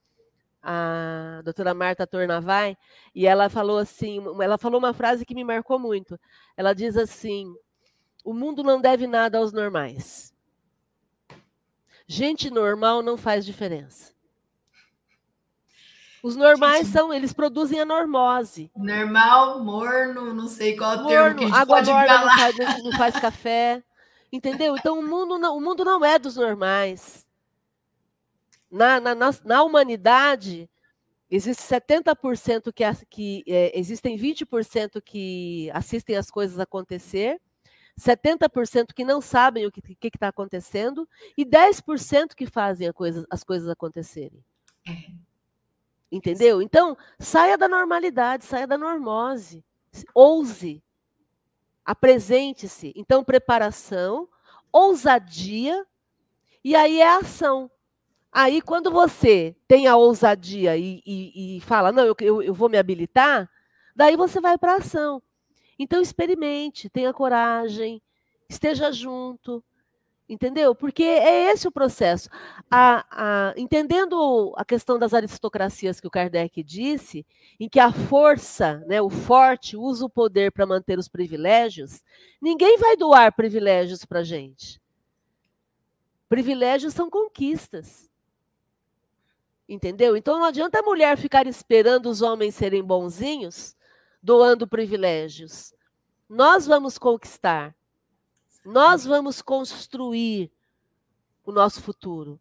[0.61, 2.75] a doutora Marta Tornavai,
[3.15, 6.19] e ela falou assim, ela falou uma frase que me marcou muito.
[6.57, 7.55] Ela diz assim:
[8.25, 10.33] o mundo não deve nada aos normais.
[12.05, 14.18] Gente normal não faz diferença.
[16.21, 18.69] Os normais Gente, são, eles produzem a normose.
[18.75, 22.25] Normal, morno, não sei qual morno, termo que a gente água pode morna falar.
[22.25, 23.83] Não faz, não faz café.
[24.31, 24.77] Entendeu?
[24.77, 27.27] Então o mundo não, o mundo não é dos normais.
[28.69, 30.69] Na, na, na, na humanidade,
[31.31, 37.41] existe 70% que, que é, existem 20% que assistem as coisas acontecer,
[37.99, 39.81] 70% que não sabem o que
[40.13, 44.43] está acontecendo e 10% que fazem coisa, as coisas acontecerem.
[44.87, 45.28] É.
[46.11, 46.61] Entendeu?
[46.61, 49.63] Então, saia da normalidade, saia da normose.
[50.13, 50.83] Ouse.
[51.85, 52.93] Apresente-se.
[52.95, 54.27] Então, preparação,
[54.71, 55.85] ousadia,
[56.63, 57.69] e aí é ação.
[58.31, 62.69] Aí, quando você tem a ousadia e, e, e fala, não, eu, eu, eu vou
[62.69, 63.49] me habilitar,
[63.95, 65.21] daí você vai para a ação.
[65.79, 68.01] Então, experimente, tenha coragem,
[68.47, 69.63] esteja junto,
[70.29, 70.75] Entendeu?
[70.75, 72.29] Porque é esse o processo.
[72.69, 77.25] A, a, entendendo a questão das aristocracias que o Kardec disse,
[77.59, 82.03] em que a força, né, o forte, usa o poder para manter os privilégios,
[82.39, 84.79] ninguém vai doar privilégios para a gente.
[86.29, 88.07] Privilégios são conquistas.
[89.67, 90.15] Entendeu?
[90.15, 93.75] Então não adianta a mulher ficar esperando os homens serem bonzinhos,
[94.21, 95.73] doando privilégios.
[96.29, 97.75] Nós vamos conquistar.
[98.65, 100.51] Nós vamos construir
[101.45, 102.39] o nosso futuro.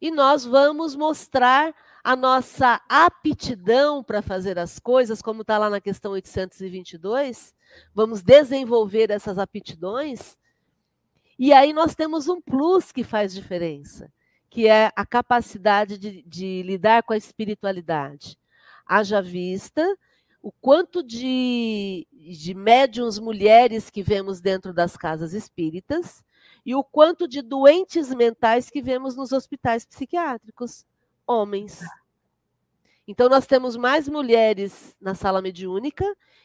[0.00, 5.80] E nós vamos mostrar a nossa aptidão para fazer as coisas, como está lá na
[5.80, 7.54] questão 822.
[7.94, 10.38] Vamos desenvolver essas aptidões.
[11.38, 14.10] E aí nós temos um plus que faz diferença,
[14.48, 18.38] que é a capacidade de, de lidar com a espiritualidade.
[18.86, 19.86] Haja vista
[20.42, 26.24] o quanto de, de médiums mulheres que vemos dentro das casas espíritas
[26.64, 30.84] e o quanto de doentes mentais que vemos nos hospitais psiquiátricos,
[31.26, 31.80] homens.
[33.06, 36.04] Então, nós temos mais mulheres na sala mediúnica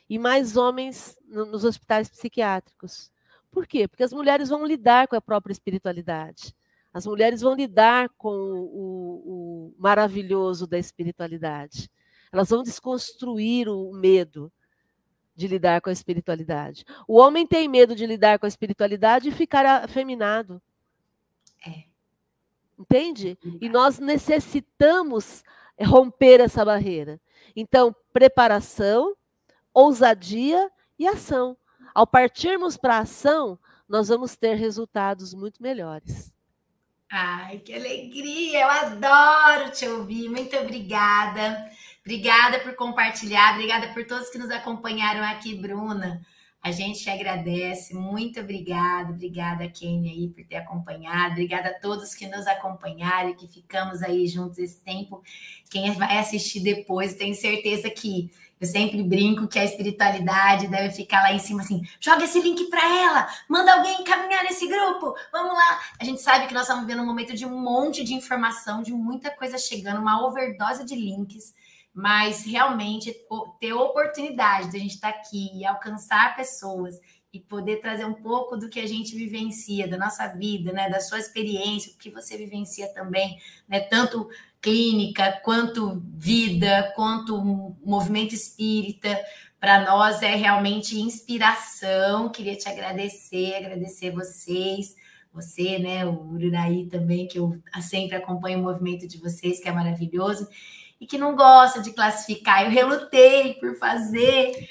[0.10, 3.12] e mais homens nos hospitais psiquiátricos.
[3.52, 3.88] Por quê?
[3.88, 6.54] Porque as mulheres vão lidar com a própria espiritualidade.
[6.94, 11.90] As mulheres vão lidar com o, o maravilhoso da espiritualidade.
[12.32, 14.52] Elas vão desconstruir o medo
[15.36, 16.86] de lidar com a espiritualidade.
[17.08, 20.62] O homem tem medo de lidar com a espiritualidade e ficar afeminado.
[21.66, 21.84] É.
[22.80, 23.38] Entende?
[23.60, 25.44] E nós necessitamos
[25.82, 27.20] romper essa barreira.
[27.56, 29.16] Então, preparação,
[29.74, 31.58] ousadia e ação.
[31.94, 36.34] Ao partirmos para a ação, nós vamos ter resultados muito melhores.
[37.10, 38.62] Ai, que alegria!
[38.62, 40.28] Eu adoro te ouvir.
[40.28, 41.70] Muito obrigada.
[42.06, 46.22] Obrigada por compartilhar, obrigada por todos que nos acompanharam aqui, Bruna.
[46.62, 52.28] A gente agradece, muito obrigada, obrigada, Kênia, aí, por ter acompanhado, obrigada a todos que
[52.28, 55.24] nos acompanharam e que ficamos aí juntos esse tempo.
[55.68, 58.30] Quem vai assistir depois, tenho certeza que
[58.62, 62.66] eu sempre brinco que a espiritualidade deve ficar lá em cima assim: joga esse link
[62.70, 65.82] para ela, manda alguém caminhar nesse grupo, vamos lá.
[66.00, 68.94] A gente sabe que nós estamos vivendo um momento de um monte de informação, de
[68.94, 71.56] muita coisa chegando, uma overdose de links
[71.96, 73.16] mas realmente
[73.58, 77.00] ter oportunidade de a gente estar tá aqui e alcançar pessoas
[77.32, 81.00] e poder trazer um pouco do que a gente vivencia, da nossa vida, né, da
[81.00, 84.30] sua experiência, o que você vivencia também, né, tanto
[84.62, 87.42] clínica, quanto vida, quanto
[87.84, 89.18] movimento espírita,
[89.58, 92.30] para nós é realmente inspiração.
[92.30, 94.96] Queria te agradecer, agradecer vocês,
[95.34, 99.72] você, né, o Ururaí também, que eu sempre acompanho o movimento de vocês, que é
[99.72, 100.48] maravilhoso
[101.06, 102.64] e que não gosta de classificar.
[102.64, 104.68] Eu relutei por fazer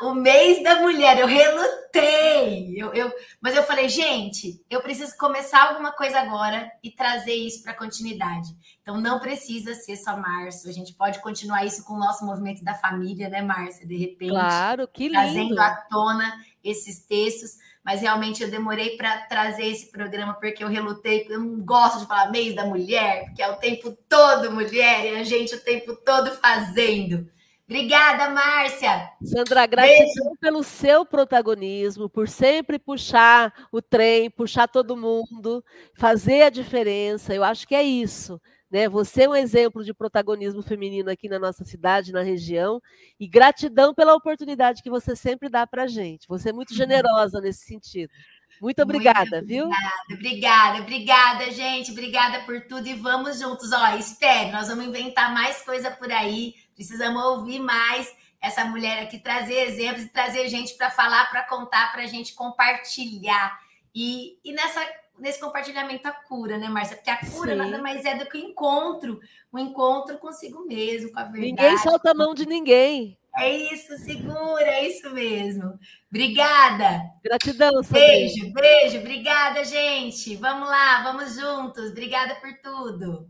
[0.00, 2.74] o mês da mulher, eu relutei.
[2.74, 3.12] Eu, eu,
[3.42, 8.48] mas eu falei, gente, eu preciso começar alguma coisa agora e trazer isso para continuidade.
[8.80, 10.66] Então não precisa ser só março.
[10.66, 13.86] A gente pode continuar isso com o nosso movimento da família, né, Márcia?
[13.86, 14.30] De repente.
[14.30, 15.20] Claro, que lindo.
[15.20, 17.58] Trazendo à tona esses textos.
[17.86, 22.06] Mas realmente eu demorei para trazer esse programa porque eu relutei, eu não gosto de
[22.06, 25.94] falar mês da mulher, porque é o tempo todo mulher e a gente o tempo
[25.94, 27.30] todo fazendo.
[27.64, 29.10] Obrigada, Márcia.
[29.22, 30.36] Sandra, gratidão Beijo.
[30.40, 35.64] pelo seu protagonismo, por sempre puxar o trem, puxar todo mundo,
[35.94, 37.32] fazer a diferença.
[37.32, 38.40] Eu acho que é isso.
[38.70, 38.88] Né?
[38.88, 42.80] Você é um exemplo de protagonismo feminino aqui na nossa cidade, na região,
[43.18, 46.26] e gratidão pela oportunidade que você sempre dá para a gente.
[46.28, 46.76] Você é muito uhum.
[46.76, 48.12] generosa nesse sentido.
[48.60, 49.64] Muito obrigada, muito viu?
[49.66, 51.90] Obrigada, obrigada, obrigada, gente.
[51.90, 53.70] Obrigada por tudo e vamos juntos.
[53.72, 59.18] Ó, espere, nós vamos inventar mais coisa por aí Precisamos ouvir mais essa mulher aqui,
[59.18, 63.58] trazer exemplos e trazer gente para falar, para contar, para a gente compartilhar.
[63.94, 64.86] E, e nessa,
[65.18, 66.96] nesse compartilhamento a cura, né, Márcia?
[66.96, 67.58] Porque a cura Sim.
[67.58, 69.20] nada mais é do que o encontro,
[69.52, 71.46] o encontro consigo mesmo, com a verdade.
[71.46, 73.18] Ninguém solta a mão de ninguém.
[73.36, 75.78] É isso, segura, é isso mesmo.
[76.10, 77.02] Obrigada.
[77.22, 80.36] Gratidão, Beijo, beijo, obrigada, gente.
[80.36, 81.90] Vamos lá, vamos juntos.
[81.90, 83.28] Obrigada por tudo.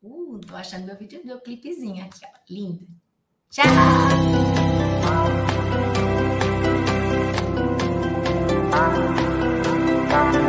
[0.00, 2.38] Uh, tô achando meu vídeo, meu clipezinho aqui, ó.
[2.48, 2.86] Lindo.
[3.50, 4.53] Tchau!
[8.74, 9.14] Bye.
[10.10, 10.43] Bye.